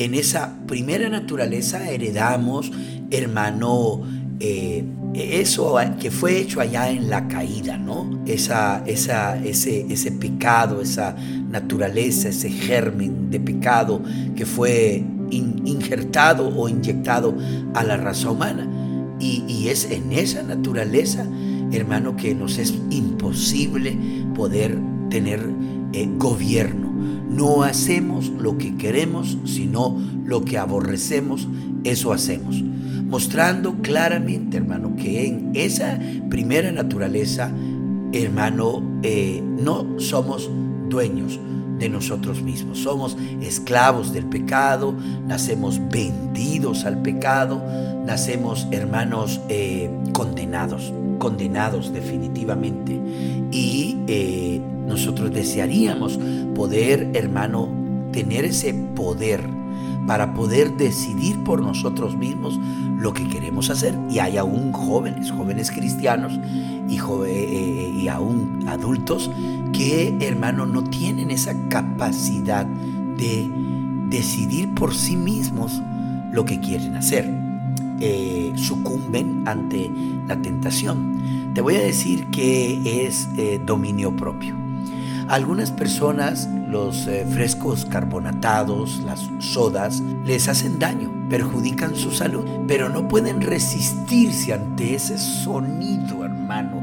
en 0.00 0.14
esa 0.14 0.54
primera 0.66 1.08
naturaleza 1.08 1.90
heredamos, 1.90 2.72
hermano, 3.10 4.02
eh, 4.40 4.82
eso 5.12 5.78
que 6.00 6.10
fue 6.10 6.38
hecho 6.38 6.60
allá 6.60 6.88
en 6.90 7.10
la 7.10 7.28
caída, 7.28 7.76
¿no? 7.76 8.22
Esa, 8.26 8.82
esa, 8.86 9.36
ese, 9.44 9.86
ese 9.90 10.12
pecado, 10.12 10.80
esa 10.80 11.14
naturaleza, 11.50 12.30
ese 12.30 12.48
germen 12.48 13.30
de 13.30 13.40
pecado 13.40 14.02
que 14.34 14.46
fue 14.46 15.04
injertado 15.30 16.48
o 16.48 16.68
inyectado 16.68 17.34
a 17.74 17.84
la 17.84 17.96
raza 17.96 18.30
humana. 18.30 18.68
Y, 19.18 19.68
es 19.68 19.90
en 19.90 20.12
esa 20.12 20.42
naturaleza, 20.42 21.26
hermano, 21.72 22.16
que 22.16 22.34
nos 22.34 22.58
es 22.58 22.74
imposible 22.90 23.96
poder 24.34 24.78
tener 25.10 25.40
eh, 25.92 26.08
gobierno 26.16 26.90
no 27.30 27.62
hacemos 27.62 28.28
lo 28.28 28.58
que 28.58 28.76
queremos, 28.76 29.38
sino 29.44 29.96
lo 30.24 30.44
que 30.44 30.58
aborrecemos, 30.58 31.48
eso 31.84 32.12
hacemos. 32.12 32.60
Mostrando 32.62 33.80
claramente, 33.82 34.56
hermano, 34.56 34.96
que 34.96 35.26
en 35.26 35.50
esa 35.54 35.98
primera 36.28 36.72
naturaleza, 36.72 37.50
hermano, 38.12 38.82
eh, 39.02 39.42
no 39.42 39.98
somos 39.98 40.50
dueños 40.88 41.38
de 41.80 41.88
nosotros 41.88 42.42
mismos. 42.42 42.78
Somos 42.78 43.16
esclavos 43.40 44.12
del 44.12 44.26
pecado, 44.26 44.94
nacemos 45.26 45.80
vendidos 45.90 46.84
al 46.84 47.02
pecado, 47.02 47.60
nacemos 48.04 48.68
hermanos 48.70 49.40
eh, 49.48 49.90
condenados, 50.12 50.92
condenados 51.18 51.92
definitivamente. 51.92 53.00
Y 53.50 53.96
eh, 54.06 54.60
nosotros 54.86 55.32
desearíamos 55.32 56.20
poder, 56.54 57.10
hermano, 57.14 57.68
tener 58.12 58.44
ese 58.44 58.74
poder 58.74 59.40
para 60.06 60.34
poder 60.34 60.72
decidir 60.76 61.42
por 61.44 61.62
nosotros 61.62 62.16
mismos 62.16 62.58
lo 62.98 63.14
que 63.14 63.26
queremos 63.28 63.70
hacer. 63.70 63.94
Y 64.10 64.18
hay 64.18 64.36
aún 64.36 64.72
jóvenes, 64.72 65.30
jóvenes 65.30 65.70
cristianos 65.70 66.32
y, 66.88 66.98
eh, 66.98 67.92
y 67.96 68.08
aún 68.08 68.64
adultos 68.68 69.30
que, 69.72 70.16
hermano, 70.20 70.66
no 70.66 70.84
tienen 70.84 71.30
esa 71.30 71.54
capacidad 71.68 72.66
de 72.66 73.50
decidir 74.08 74.74
por 74.74 74.94
sí 74.94 75.16
mismos 75.16 75.80
lo 76.32 76.44
que 76.44 76.60
quieren 76.60 76.96
hacer. 76.96 77.28
Eh, 78.00 78.52
sucumben 78.56 79.42
ante 79.46 79.90
la 80.26 80.40
tentación. 80.40 81.52
Te 81.54 81.60
voy 81.60 81.76
a 81.76 81.80
decir 81.80 82.26
que 82.26 83.06
es 83.06 83.28
eh, 83.36 83.60
dominio 83.64 84.16
propio. 84.16 84.54
algunas 85.28 85.70
personas 85.70 86.48
los 86.70 87.08
eh, 87.08 87.26
frescos 87.28 87.84
carbonatados, 87.84 89.00
las 89.00 89.28
sodas, 89.40 90.02
les 90.24 90.48
hacen 90.48 90.78
daño, 90.78 91.10
perjudican 91.28 91.96
su 91.96 92.12
salud, 92.12 92.44
pero 92.68 92.88
no 92.88 93.08
pueden 93.08 93.40
resistirse 93.40 94.52
ante 94.52 94.94
ese 94.94 95.18
sonido, 95.18 96.24
hermano. 96.24 96.79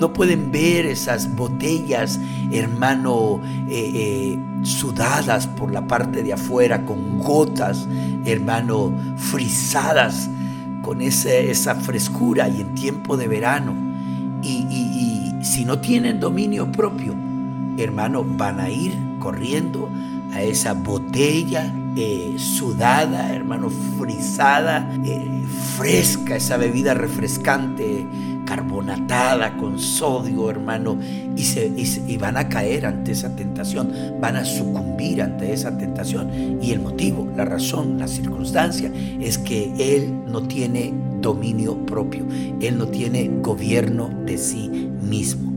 No 0.00 0.14
pueden 0.14 0.50
ver 0.50 0.86
esas 0.86 1.36
botellas, 1.36 2.18
hermano, 2.50 3.42
eh, 3.68 3.90
eh, 3.94 4.38
sudadas 4.62 5.46
por 5.46 5.70
la 5.70 5.86
parte 5.86 6.22
de 6.22 6.32
afuera, 6.32 6.86
con 6.86 7.18
gotas, 7.18 7.86
hermano, 8.24 8.94
frisadas, 9.18 10.30
con 10.80 11.02
esa 11.02 11.74
frescura 11.74 12.48
y 12.48 12.62
en 12.62 12.74
tiempo 12.74 13.18
de 13.18 13.28
verano. 13.28 13.74
y 14.42 15.34
si 15.42 15.66
no 15.66 15.78
tienen 15.80 16.18
dominio 16.18 16.72
propio, 16.72 17.14
hermano, 17.76 18.24
van 18.24 18.58
a 18.58 18.70
ir 18.70 18.96
corriendo 19.18 19.90
a 20.32 20.42
esa 20.42 20.74
botella 20.74 21.72
eh, 21.96 22.36
sudada, 22.38 23.34
hermano, 23.34 23.68
frisada, 23.98 24.88
fresca, 25.76 26.36
esa 26.36 26.56
bebida 26.56 26.94
refrescante, 26.94 28.06
carbonatada 28.50 29.56
con 29.58 29.78
sodio, 29.78 30.50
hermano, 30.50 30.98
y, 31.36 31.44
se, 31.44 31.68
y, 31.68 32.16
van 32.16 32.36
a 32.36 32.48
caer 32.48 32.84
ante 32.84 33.12
esa 33.12 33.36
tentación, 33.36 33.92
van 34.20 34.34
a 34.34 34.44
sucumbir 34.44 35.22
ante 35.22 35.52
esa 35.52 35.78
tentación. 35.78 36.58
Y 36.60 36.72
el 36.72 36.80
motivo, 36.80 37.28
la 37.36 37.44
razón, 37.44 37.96
la 38.00 38.08
circunstancia 38.08 38.90
es 39.20 39.38
que 39.38 39.72
Él 39.78 40.12
no 40.26 40.42
tiene 40.42 40.92
dominio 41.20 41.86
propio, 41.86 42.26
Él 42.60 42.76
no 42.76 42.88
tiene 42.88 43.30
gobierno 43.40 44.10
de 44.26 44.36
sí 44.36 44.68
mismo. 44.68 45.49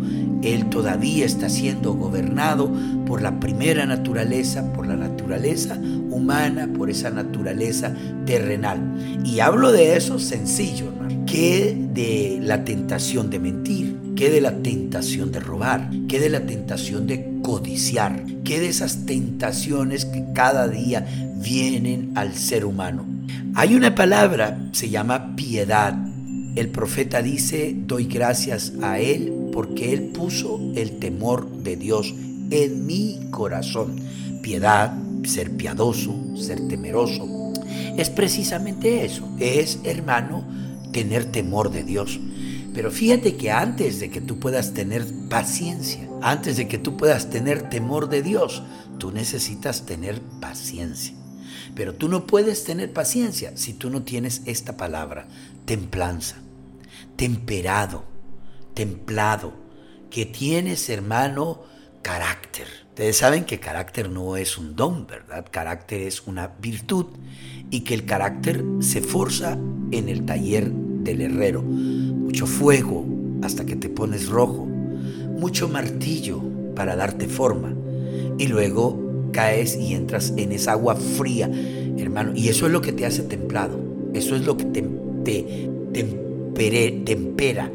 Él 0.44 0.70
todavía 0.70 1.26
está 1.26 1.48
siendo 1.48 1.94
gobernado 1.94 2.70
por 3.06 3.22
la 3.22 3.40
primera 3.40 3.86
naturaleza, 3.86 4.74
por 4.74 4.86
la 4.86 4.98
naturaleza 4.98 5.76
humana, 6.10 6.70
por 6.78 6.90
esa 6.90 7.10
naturaleza 7.10 7.96
terrenal. 8.26 8.80
Y 9.24 9.40
hablo 9.40 9.72
de 9.72 9.96
eso 9.96 10.20
sencillo, 10.20 10.88
hermano. 10.88 11.26
¿Qué 11.26 11.76
de 11.94 12.40
la 12.42 12.66
tentación 12.66 13.30
de 13.30 13.40
mentir? 13.40 13.98
¿Qué 14.16 14.30
de 14.30 14.42
la 14.42 14.58
tentación 14.58 15.32
de 15.32 15.40
robar? 15.40 15.90
¿Qué 16.10 16.20
de 16.20 16.30
la 16.30 16.42
tentación 16.42 17.08
de 17.08 17.40
codiciar? 17.42 18.24
¿Qué 18.44 18.60
de 18.60 18.68
esas 18.68 19.06
tentaciones 19.06 20.06
que 20.06 20.26
cada 20.34 20.68
día 20.68 21.06
vienen 21.38 22.12
al 22.16 22.36
ser 22.36 22.66
humano? 22.66 23.06
Hay 23.56 23.76
una 23.76 23.96
palabra, 23.96 24.70
se 24.74 24.90
llama 24.90 25.36
piedad. 25.36 25.96
El 26.56 26.68
profeta 26.70 27.22
dice, 27.22 27.74
doy 27.76 28.06
gracias 28.06 28.74
a 28.82 29.00
Él 29.00 29.43
porque 29.54 29.94
Él 29.94 30.08
puso 30.08 30.60
el 30.76 31.00
temor 31.00 31.50
de 31.50 31.78
Dios 31.78 32.14
en 32.50 32.86
mi 32.86 33.28
corazón. 33.32 34.00
Piedad, 34.42 34.98
ser 35.24 35.56
piadoso, 35.56 36.36
ser 36.36 36.68
temeroso, 36.68 37.54
es 37.98 38.10
precisamente 38.10 39.06
eso. 39.06 39.30
Es, 39.40 39.80
hermano, 39.84 40.44
tener 40.92 41.26
temor 41.26 41.72
de 41.72 41.84
Dios. 41.84 42.20
Pero 42.74 42.92
fíjate 42.92 43.36
que 43.36 43.52
antes 43.52 44.00
de 44.00 44.10
que 44.10 44.20
tú 44.20 44.40
puedas 44.40 44.74
tener 44.74 45.06
paciencia, 45.30 46.10
antes 46.22 46.58
de 46.58 46.68
que 46.68 46.80
tú 46.80 46.98
puedas 46.98 47.30
tener 47.30 47.70
temor 47.70 48.10
de 48.10 48.24
Dios, 48.24 48.64
tú 48.98 49.12
necesitas 49.12 49.86
tener 49.86 50.22
paciencia. 50.42 51.14
Pero 51.76 51.94
tú 51.94 52.10
no 52.10 52.26
puedes 52.26 52.64
tener 52.64 52.92
paciencia 52.92 53.52
si 53.56 53.74
tú 53.74 53.90
no 53.90 54.02
tienes 54.02 54.42
esta 54.46 54.76
palabra, 54.76 55.28
templanza, 55.66 56.38
temperado, 57.16 58.13
templado, 58.74 59.54
que 60.10 60.26
tienes, 60.26 60.90
hermano, 60.90 61.62
carácter. 62.02 62.68
Ustedes 62.90 63.18
saben 63.18 63.46
que 63.46 63.60
carácter 63.60 64.10
no 64.10 64.38
es 64.38 64.58
un 64.58 64.76
don, 64.76 65.08
¿verdad? 65.08 65.48
Carácter 65.50 66.02
es 66.02 66.28
una 66.28 66.52
virtud 66.60 67.08
y 67.72 67.82
que 67.82 67.96
el 67.96 68.06
carácter 68.06 68.64
se 68.82 69.02
forza 69.02 69.58
en 69.92 70.10
el 70.10 70.26
taller 70.26 70.70
del 70.72 71.22
herrero. 71.22 71.64
Mucho 71.64 72.46
fuego 72.46 73.06
hasta 73.42 73.66
que 73.66 73.76
te 73.76 73.90
pones 73.90 74.28
rojo, 74.28 74.66
mucho 74.66 75.68
martillo 75.68 76.42
para 76.76 76.96
darte 76.96 77.28
forma 77.28 77.74
y 78.38 78.48
luego 78.48 79.30
caes 79.32 79.76
y 79.76 79.96
entras 79.96 80.34
en 80.38 80.52
esa 80.52 80.74
agua 80.74 80.96
fría, 80.96 81.50
hermano. 81.98 82.34
Y 82.36 82.50
eso 82.50 82.68
es 82.68 82.72
lo 82.72 82.82
que 82.82 82.94
te 82.94 83.06
hace 83.06 83.24
templado, 83.24 83.80
eso 84.14 84.36
es 84.36 84.46
lo 84.46 84.56
que 84.56 84.66
te, 84.66 84.84
te 85.24 87.00
tempera 87.06 87.72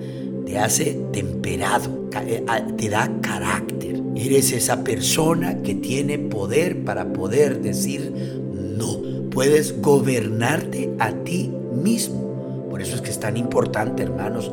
te 0.49 0.59
hace 0.59 0.99
temperado, 1.13 2.09
eh, 2.27 2.43
te 2.79 2.89
da 2.89 3.11
carácter. 3.21 4.01
Eres 4.17 4.53
esa 4.53 4.83
persona 4.83 5.63
que 5.63 5.75
tiene 5.75 6.19
poder 6.19 6.85
para 6.85 7.13
poder 7.13 7.61
decir 7.61 8.11
no. 8.55 8.99
Puedes 9.31 9.79
gobernarte 9.83 10.91
a 10.99 11.13
ti 11.13 11.53
mismo. 11.83 12.67
Por 12.71 12.81
eso 12.81 12.95
es 12.97 13.03
que 13.03 13.11
es 13.11 13.21
tan 13.21 13.37
importante, 13.37 14.03
hermanos, 14.03 14.51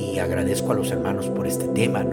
y 0.00 0.18
agradezco 0.20 0.70
a 0.70 0.76
los 0.76 0.92
hermanos 0.92 1.26
por 1.26 1.48
este 1.48 1.66
tema. 1.68 2.04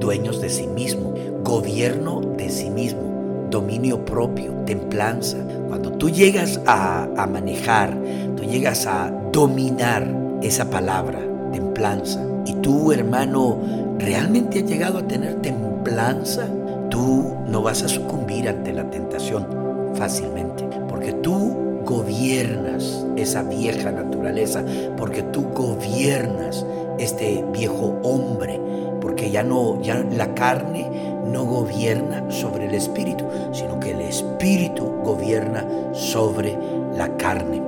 Dueños 0.00 0.40
de 0.40 0.48
sí 0.48 0.66
mismo, 0.66 1.14
gobierno 1.44 2.22
de 2.38 2.48
sí 2.48 2.70
mismo, 2.70 3.46
dominio 3.50 4.02
propio, 4.06 4.52
templanza. 4.64 5.36
Cuando 5.68 5.92
tú 5.92 6.08
llegas 6.08 6.58
a 6.66 7.28
manejar, 7.30 7.94
tú 8.34 8.44
llegas 8.44 8.86
a 8.86 9.12
dominar 9.30 10.10
esa 10.42 10.70
palabra, 10.70 11.20
templanza, 11.52 12.24
y 12.48 12.54
tú, 12.54 12.92
hermano, 12.92 13.58
realmente 13.98 14.60
has 14.60 14.64
llegado 14.64 15.00
a 15.00 15.06
tener 15.06 15.34
templanza, 15.42 16.46
tú 16.88 17.34
no 17.46 17.60
vas 17.60 17.82
a 17.82 17.88
sucumbir 17.88 18.48
ante 18.48 18.72
la 18.72 18.88
tentación 18.88 19.46
fácilmente, 19.94 20.64
porque 20.88 21.12
tú 21.12 21.82
gobiernas 21.84 23.04
esa 23.16 23.42
vieja 23.42 23.92
naturaleza, 23.92 24.64
porque 24.96 25.22
tú 25.24 25.44
gobiernas 25.54 26.64
este 26.98 27.44
viejo 27.52 27.98
hombre, 28.02 28.58
porque 29.02 29.30
ya 29.30 29.42
no 29.42 29.82
ya 29.82 30.02
la 30.16 30.34
carne 30.34 30.90
no 31.30 31.44
gobierna 31.44 32.30
sobre 32.30 32.64
el 32.64 32.74
espíritu, 32.74 33.26
sino 33.52 33.78
que 33.78 33.90
el 33.90 34.00
espíritu 34.00 34.86
gobierna 35.04 35.66
sobre 35.92 36.56
la 36.96 37.14
carne. 37.18 37.62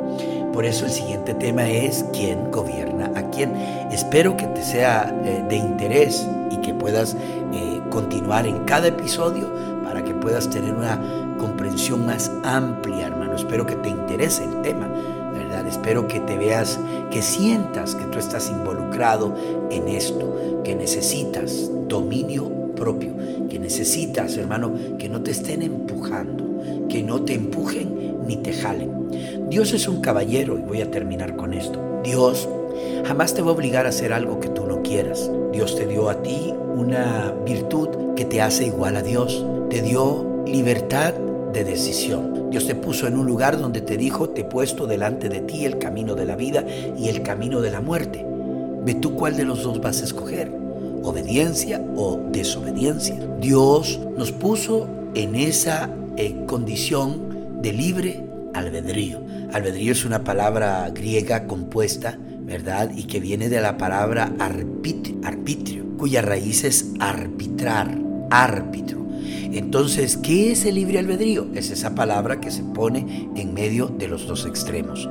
Por 0.53 0.65
eso 0.65 0.87
el 0.87 0.91
siguiente 0.91 1.35
tema 1.35 1.69
es 1.69 2.05
quién 2.13 2.51
gobierna 2.51 3.13
a 3.15 3.31
quién. 3.31 3.55
Espero 3.93 4.37
que 4.37 4.47
te 4.47 4.63
sea 4.63 5.15
eh, 5.25 5.45
de 5.49 5.57
interés 5.57 6.27
y 6.51 6.57
que 6.57 6.75
puedas 6.75 7.17
eh, 7.53 7.81
continuar 7.91 8.47
en 8.47 8.59
cada 8.65 8.89
episodio 8.89 9.49
para 9.85 10.03
que 10.03 10.13
puedas 10.15 10.51
tener 10.51 10.75
una 10.75 11.37
comprensión 11.39 12.05
más 12.05 12.31
amplia, 12.43 13.07
hermano. 13.07 13.35
Espero 13.35 13.65
que 13.65 13.77
te 13.77 13.89
interese 13.89 14.45
el 14.45 14.61
tema, 14.63 14.89
¿verdad? 15.33 15.67
Espero 15.67 16.09
que 16.09 16.21
te 16.21 16.37
veas, 16.37 16.79
que 17.11 17.23
sientas 17.23 17.95
que 17.95 18.05
tú 18.07 18.19
estás 18.19 18.51
involucrado 18.51 19.35
en 19.71 19.89
esto, 19.89 20.61
que 20.65 20.75
necesitas 20.75 21.71
dominio 21.89 22.49
propio, 22.75 23.13
que 23.49 23.59
necesitas, 23.59 24.37
hermano, 24.37 24.73
que 24.99 25.09
no 25.09 25.21
te 25.23 25.31
estén 25.31 25.63
empujando, 25.63 26.45
que 26.89 27.03
no 27.03 27.23
te 27.23 27.35
empujen 27.35 28.19
ni 28.31 28.37
te 28.37 28.53
jalen. 28.53 29.49
Dios 29.51 29.73
es 29.73 29.89
un 29.89 30.01
caballero 30.01 30.57
y 30.57 30.63
voy 30.63 30.81
a 30.83 30.91
terminar 30.91 31.35
con 31.35 31.53
esto. 31.53 31.81
Dios 32.05 32.49
jamás 33.05 33.35
te 33.35 33.43
va 33.43 33.51
a 33.51 33.55
obligar 33.55 33.87
a 33.87 33.89
hacer 33.89 34.13
algo 34.13 34.39
que 34.39 34.49
tú 34.49 34.67
no 34.67 34.83
quieras. 34.83 35.29
Dios 35.53 35.75
te 35.75 35.85
dio 35.85 36.09
a 36.09 36.23
ti 36.23 36.55
una 36.77 37.35
virtud 37.45 37.89
que 38.15 38.25
te 38.25 38.41
hace 38.41 38.67
igual 38.67 38.95
a 38.95 39.03
Dios. 39.03 39.45
Te 39.69 39.83
dio 39.83 40.45
libertad 40.47 41.13
de 41.53 41.65
decisión. 41.65 42.51
Dios 42.51 42.69
te 42.69 42.77
puso 42.77 43.09
en 43.09 43.19
un 43.19 43.27
lugar 43.27 43.59
donde 43.59 43.81
te 43.81 43.97
dijo, 43.97 44.31
te 44.31 44.43
he 44.43 44.45
puesto 44.45 44.87
delante 44.87 45.29
de 45.29 45.41
ti 45.41 45.65
el 45.65 45.79
camino 45.79 46.15
de 46.15 46.27
la 46.27 46.37
vida 46.37 46.65
y 46.97 47.09
el 47.09 47.23
camino 47.23 47.61
de 47.61 47.73
la 47.73 47.81
muerte. 47.81 48.25
Ve 48.85 48.95
tú 48.95 49.17
cuál 49.17 49.37
de 49.37 49.45
los 49.45 49.65
dos 49.65 49.81
vas 49.81 50.03
a 50.03 50.05
escoger. 50.05 50.53
obediencia 51.03 51.83
o 51.97 52.21
desobediencia. 52.31 53.17
Dios 53.41 53.99
nos 54.17 54.31
puso 54.31 54.87
en 55.15 55.35
esa 55.35 55.91
eh, 56.17 56.45
condición 56.47 57.30
de 57.63 57.73
libre 57.73 58.25
albedrío. 58.55 59.21
Albedrío 59.53 59.93
es 59.93 60.05
una 60.05 60.25
palabra 60.25 60.91
griega 60.91 61.47
compuesta, 61.47 62.19
¿verdad? 62.43 62.91
Y 62.97 63.05
que 63.05 63.21
viene 63.21 63.49
de 63.49 63.61
la 63.61 63.77
palabra 63.79 64.33
arbitrio, 64.39 65.97
cuya 65.97 66.23
raíz 66.23 66.65
es 66.65 66.93
arbitrar, 66.99 67.97
árbitro. 68.31 69.01
Entonces, 69.53 70.17
¿qué 70.17 70.53
es 70.53 70.65
el 70.65 70.77
libre 70.77 71.01
albedrío? 71.01 71.49
Es 71.55 71.71
esa 71.71 71.95
palabra 71.95 72.41
que 72.41 72.53
se 72.53 72.63
pone 72.63 73.29
en 73.35 73.53
medio 73.53 73.87
de 73.89 74.07
los 74.07 74.27
dos 74.27 74.47
extremos. 74.47 75.09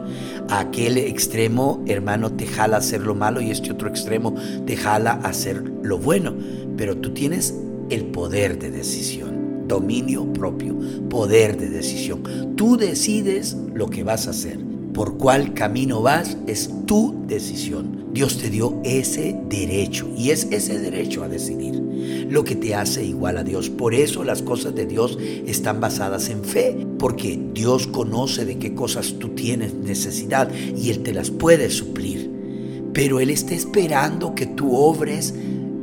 Aquel 0.50 0.98
extremo, 0.98 1.84
hermano, 1.88 2.32
te 2.32 2.46
jala 2.46 2.78
hacer 2.78 3.02
lo 3.02 3.16
malo 3.16 3.42
y 3.42 3.52
este 3.52 3.72
otro 3.72 3.90
extremo 3.90 4.34
te 4.66 4.78
jala 4.78 5.20
hacer 5.24 5.62
lo 5.84 5.98
bueno. 5.98 6.34
Pero 6.78 6.98
tú 6.98 7.14
tienes 7.14 7.54
el 7.90 8.06
poder 8.06 8.60
de 8.60 8.72
decisión, 8.72 9.29
dominio 9.70 10.34
propio, 10.34 10.76
poder 11.10 11.58
de 11.58 11.70
decisión. 11.70 12.24
Tú 12.58 12.76
decides 12.76 13.56
lo 13.74 13.88
que 13.90 14.04
vas 14.04 14.28
a 14.28 14.32
hacer. 14.32 14.60
Por 14.94 15.18
cuál 15.18 15.54
camino 15.54 16.02
vas 16.02 16.38
es 16.48 16.70
tu 16.86 17.24
decisión. 17.26 18.10
Dios 18.12 18.40
te 18.40 18.50
dio 18.50 18.82
ese 18.84 19.40
derecho 19.48 20.10
y 20.18 20.32
es 20.32 20.48
ese 20.52 20.80
derecho 20.80 21.24
a 21.24 21.30
decidir 21.30 21.90
lo 22.30 22.44
que 22.44 22.56
te 22.56 22.76
hace 22.76 23.04
igual 23.06 23.38
a 23.38 23.44
Dios. 23.44 23.70
Por 23.70 23.94
eso 23.94 24.24
las 24.24 24.42
cosas 24.42 24.76
de 24.76 24.86
Dios 24.86 25.18
están 25.48 25.80
basadas 25.80 26.30
en 26.30 26.44
fe, 26.44 26.86
porque 26.98 27.40
Dios 27.54 27.88
conoce 27.88 28.46
de 28.46 28.58
qué 28.58 28.74
cosas 28.74 29.16
tú 29.20 29.30
tienes 29.30 29.74
necesidad 29.74 30.50
y 30.54 30.90
Él 30.90 31.00
te 31.04 31.14
las 31.14 31.32
puede 31.32 31.70
suplir. 31.70 32.30
Pero 32.94 33.20
Él 33.20 33.30
está 33.30 33.54
esperando 33.54 34.36
que 34.36 34.46
tú 34.46 34.76
obres 34.76 35.34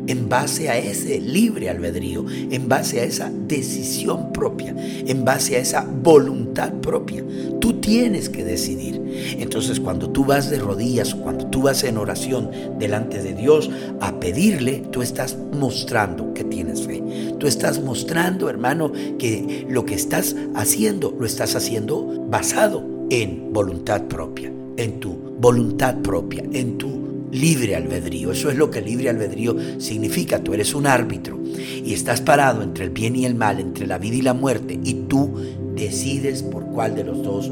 en 0.06 0.28
base 0.28 0.68
a 0.68 0.78
ese 0.78 1.20
libre 1.20 1.68
albedrío, 1.70 2.24
en 2.28 2.68
base 2.68 3.00
a 3.00 3.04
esa 3.04 3.30
decisión 3.30 4.32
propia, 4.32 4.74
en 4.78 5.24
base 5.24 5.56
a 5.56 5.60
esa 5.60 5.82
voluntad 5.84 6.72
propia. 6.74 7.24
Tú 7.60 7.80
tienes 7.80 8.28
que 8.28 8.44
decidir. 8.44 9.02
Entonces 9.38 9.80
cuando 9.80 10.10
tú 10.10 10.24
vas 10.24 10.50
de 10.50 10.58
rodillas, 10.58 11.14
cuando 11.14 11.46
tú 11.46 11.62
vas 11.62 11.82
en 11.84 11.98
oración 11.98 12.50
delante 12.78 13.22
de 13.22 13.34
Dios 13.34 13.70
a 14.00 14.18
pedirle, 14.20 14.84
tú 14.90 15.02
estás 15.02 15.36
mostrando 15.52 16.34
que 16.34 16.44
tienes 16.44 16.82
fe. 16.82 17.02
Tú 17.38 17.46
estás 17.46 17.82
mostrando, 17.82 18.48
hermano, 18.48 18.92
que 19.18 19.66
lo 19.68 19.84
que 19.84 19.94
estás 19.94 20.36
haciendo 20.54 21.14
lo 21.18 21.26
estás 21.26 21.54
haciendo 21.56 22.26
basado 22.28 22.84
en 23.10 23.52
voluntad 23.52 24.02
propia, 24.04 24.52
en 24.76 25.00
tu 25.00 25.14
voluntad 25.38 25.96
propia, 26.02 26.44
en 26.52 26.78
tu 26.78 27.06
libre 27.32 27.76
albedrío. 27.76 28.32
Eso 28.32 28.50
es 28.50 28.56
lo 28.56 28.70
que 28.70 28.80
libre 28.80 29.10
albedrío 29.10 29.56
significa. 29.78 30.40
Tú 30.40 30.54
eres 30.54 30.74
un 30.74 30.86
árbitro 30.86 31.38
y 31.84 31.92
estás 31.92 32.20
parado 32.20 32.62
entre 32.62 32.84
el 32.84 32.90
bien 32.90 33.16
y 33.16 33.24
el 33.24 33.34
mal, 33.34 33.60
entre 33.60 33.86
la 33.86 33.98
vida 33.98 34.16
y 34.16 34.22
la 34.22 34.34
muerte, 34.34 34.78
y 34.82 34.94
tú 35.08 35.34
decides 35.74 36.42
por 36.42 36.66
cuál 36.66 36.94
de 36.94 37.04
los 37.04 37.22
dos 37.22 37.50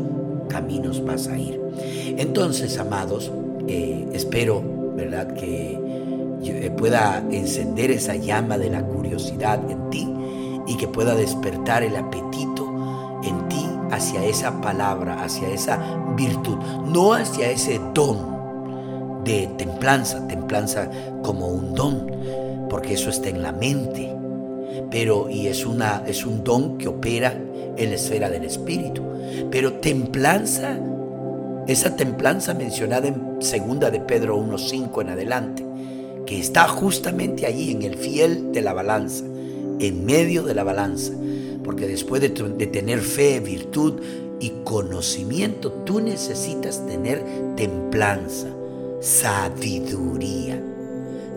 caminos 0.48 1.04
vas 1.04 1.28
a 1.28 1.38
ir. 1.38 1.60
Entonces, 2.16 2.78
amados, 2.78 3.30
eh, 3.66 4.06
espero, 4.12 4.62
¿verdad?, 4.96 5.34
que 5.34 5.78
eh, 6.44 6.70
pueda 6.76 7.24
encender 7.30 7.90
esa 7.90 8.16
llama 8.16 8.58
de 8.58 8.70
la 8.70 8.84
curiosidad 8.84 9.60
en 9.70 9.90
ti 9.90 10.08
y 10.66 10.76
que 10.76 10.88
pueda 10.88 11.14
despertar 11.14 11.82
el 11.82 11.96
apetito 11.96 13.20
en 13.22 13.48
ti 13.48 13.64
hacia 13.90 14.24
esa 14.24 14.60
palabra, 14.60 15.22
hacia 15.22 15.48
esa 15.48 15.78
virtud, 16.16 16.56
no 16.86 17.14
hacia 17.14 17.50
ese 17.50 17.80
don 17.94 18.33
de 19.24 19.48
templanza, 19.56 20.26
templanza 20.28 20.90
como 21.22 21.48
un 21.48 21.74
don, 21.74 22.10
porque 22.68 22.94
eso 22.94 23.10
está 23.10 23.30
en 23.30 23.42
la 23.42 23.52
mente, 23.52 24.14
pero 24.90 25.28
y 25.30 25.46
es 25.46 25.64
una 25.64 26.02
es 26.06 26.26
un 26.26 26.44
don 26.44 26.78
que 26.78 26.88
opera 26.88 27.40
en 27.76 27.88
la 27.88 27.94
esfera 27.96 28.28
del 28.28 28.44
espíritu. 28.44 29.02
Pero 29.50 29.74
templanza, 29.74 30.78
esa 31.66 31.96
templanza 31.96 32.54
mencionada 32.54 33.08
en 33.08 33.40
segunda 33.40 33.90
de 33.90 34.00
Pedro 34.00 34.36
1:5 34.38 35.00
en 35.00 35.08
adelante, 35.08 35.64
que 36.26 36.38
está 36.38 36.68
justamente 36.68 37.46
allí 37.46 37.70
en 37.70 37.82
el 37.82 37.96
fiel 37.96 38.52
de 38.52 38.62
la 38.62 38.72
balanza, 38.72 39.24
en 39.78 40.04
medio 40.04 40.42
de 40.42 40.54
la 40.54 40.64
balanza, 40.64 41.12
porque 41.62 41.86
después 41.86 42.20
de, 42.20 42.28
de 42.28 42.66
tener 42.66 43.00
fe, 43.00 43.40
virtud 43.40 44.00
y 44.40 44.50
conocimiento, 44.64 45.72
tú 45.84 46.00
necesitas 46.00 46.86
tener 46.86 47.24
templanza 47.56 48.48
sabiduría. 49.04 50.60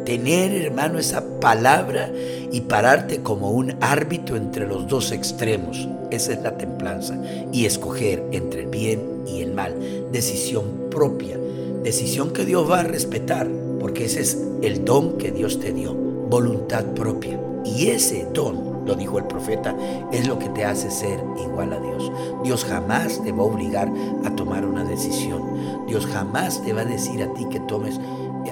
Tener, 0.06 0.54
hermano, 0.54 1.00
esa 1.00 1.40
palabra 1.42 2.10
y 2.50 2.62
pararte 2.62 3.22
como 3.22 3.52
un 3.52 3.76
árbitro 3.82 4.38
entre 4.38 4.66
los 4.66 4.88
dos 4.88 5.12
extremos. 5.12 5.88
Esa 6.10 6.32
es 6.32 6.42
la 6.42 6.58
templanza. 6.58 7.20
Y 7.52 7.66
escoger 7.66 8.24
entre 8.32 8.62
el 8.62 8.68
bien 8.68 9.02
y 9.28 9.42
el 9.42 9.54
mal. 9.54 9.76
Decisión 10.14 10.88
propia. 10.90 11.38
Decisión 11.84 12.32
que 12.32 12.46
Dios 12.46 12.72
va 12.72 12.80
a 12.80 12.84
respetar. 12.84 13.50
Porque 13.82 14.06
ese 14.06 14.22
es 14.22 14.38
el 14.62 14.86
don 14.86 15.18
que 15.18 15.32
Dios 15.32 15.60
te 15.60 15.74
dio. 15.74 15.94
Voluntad 15.94 16.86
propia. 16.94 17.38
Y 17.66 17.88
ese 17.88 18.26
don 18.34 18.77
lo 18.88 18.96
dijo 18.96 19.20
el 19.20 19.26
profeta, 19.26 19.76
es 20.12 20.28
lo 20.28 20.40
que 20.40 20.50
te 20.50 20.66
hace 20.66 20.90
ser 20.90 21.24
igual 21.38 21.74
a 21.74 21.80
Dios. 21.80 22.12
Dios 22.44 22.66
jamás 22.66 23.22
te 23.22 23.32
va 23.32 23.44
a 23.44 23.46
obligar 23.46 23.92
a 24.26 24.30
tomar 24.32 24.66
una 24.66 24.84
decisión. 24.84 25.86
Dios 25.86 26.08
jamás 26.08 26.62
te 26.64 26.74
va 26.74 26.82
a 26.82 26.86
decir 26.86 27.22
a 27.22 27.32
ti 27.34 27.46
que 27.46 27.60
tomes 27.60 28.00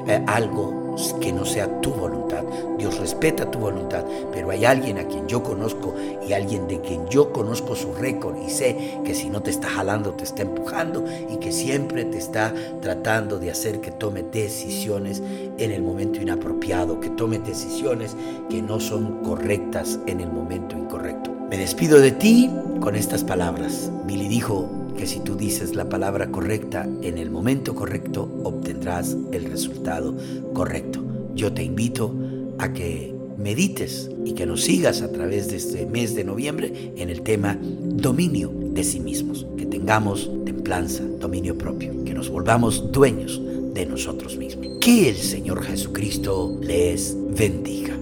eh, 0.08 0.24
algo 0.28 0.85
que 1.20 1.32
no 1.32 1.46
sea 1.46 1.82
tu 1.82 1.92
voluntad. 1.92 2.44
Dios 2.78 2.98
respeta 3.00 3.50
tu 3.50 3.60
voluntad, 3.60 4.04
pero 4.32 4.50
hay 4.52 4.66
alguien 4.66 4.98
a 4.98 5.08
quien 5.08 5.28
yo 5.28 5.44
conozco 5.44 5.94
y 6.28 6.34
alguien 6.34 6.68
de 6.68 6.82
quien 6.82 7.08
yo 7.08 7.32
conozco 7.32 7.76
su 7.76 7.94
récord 7.94 8.38
y 8.46 8.50
sé 8.50 9.00
que 9.04 9.14
si 9.14 9.30
no 9.30 9.42
te 9.42 9.52
está 9.52 9.70
jalando, 9.70 10.14
te 10.14 10.24
está 10.24 10.44
empujando 10.44 11.06
y 11.30 11.38
que 11.38 11.52
siempre 11.52 12.06
te 12.06 12.18
está 12.18 12.54
tratando 12.82 13.40
de 13.40 13.52
hacer 13.52 13.82
que 13.82 13.92
tome 13.92 14.24
decisiones 14.24 15.22
en 15.58 15.72
el 15.72 15.82
momento 15.84 16.22
inapropiado, 16.22 17.00
que 17.00 17.10
tome 17.10 17.40
decisiones 17.40 18.16
que 18.50 18.62
no 18.62 18.80
son 18.80 19.22
correctas 19.24 20.00
en 20.06 20.22
el 20.22 20.32
momento 20.32 20.78
incorrecto. 20.78 21.32
Me 21.50 21.58
despido 21.58 22.00
de 22.00 22.12
ti 22.12 22.50
con 22.80 22.96
estas 22.96 23.24
palabras. 23.24 23.92
Billy 24.06 24.28
dijo, 24.28 24.68
que 24.98 25.08
si 25.08 25.20
tú 25.20 25.36
dices 25.36 25.76
la 25.76 25.90
palabra 25.90 26.32
correcta 26.32 26.88
en 27.02 27.18
el 27.18 27.30
momento 27.30 27.76
correcto, 27.76 28.30
obtendrás 28.44 29.16
el 29.32 29.46
resultado 29.46 30.16
correcto. 30.54 31.04
Yo 31.36 31.54
te 31.54 31.64
invito 31.64 32.14
a 32.58 32.72
que 32.72 33.14
medites 33.38 34.10
y 34.24 34.34
que 34.34 34.46
nos 34.46 34.64
sigas 34.64 35.02
a 35.02 35.12
través 35.12 35.50
de 35.50 35.58
este 35.58 35.86
mes 35.86 36.16
de 36.16 36.24
noviembre 36.24 36.94
en 36.96 37.10
el 37.10 37.22
tema 37.22 37.58
dominio 37.62 38.52
de 38.52 38.84
sí 38.84 39.00
mismos, 39.00 39.46
que 39.58 39.66
tengamos 39.66 40.32
templanza, 40.46 41.04
dominio 41.20 41.58
propio, 41.58 42.04
que 42.06 42.14
nos 42.14 42.30
volvamos 42.30 42.92
dueños 42.92 43.42
de 43.74 43.86
nosotros 43.86 44.38
mismos. 44.38 44.68
Que 44.80 45.10
el 45.10 45.18
Señor 45.18 45.64
Jesucristo 45.64 46.58
les 46.62 47.16
bendiga. 47.38 47.98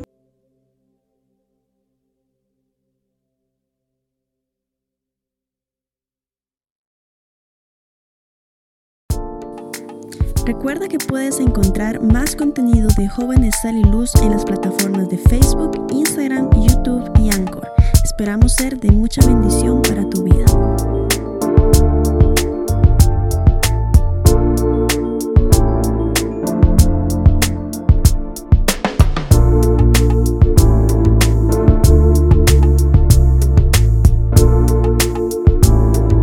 Recuerda 10.55 10.87
que 10.87 10.99
puedes 10.99 11.39
encontrar 11.39 11.99
más 11.99 12.35
contenido 12.35 12.87
de 12.95 13.09
Jóvenes 13.09 13.55
Sal 13.63 13.75
y 13.75 13.83
Luz 13.83 14.13
en 14.21 14.29
las 14.29 14.45
plataformas 14.45 15.09
de 15.09 15.17
Facebook, 15.17 15.87
Instagram, 15.91 16.47
YouTube 16.51 17.11
y 17.19 17.31
Anchor. 17.31 17.67
Esperamos 18.03 18.53
ser 18.53 18.79
de 18.79 18.91
mucha 18.91 19.25
bendición 19.25 19.81
para 19.81 20.07
tu 20.07 20.21
vida. 20.23 20.45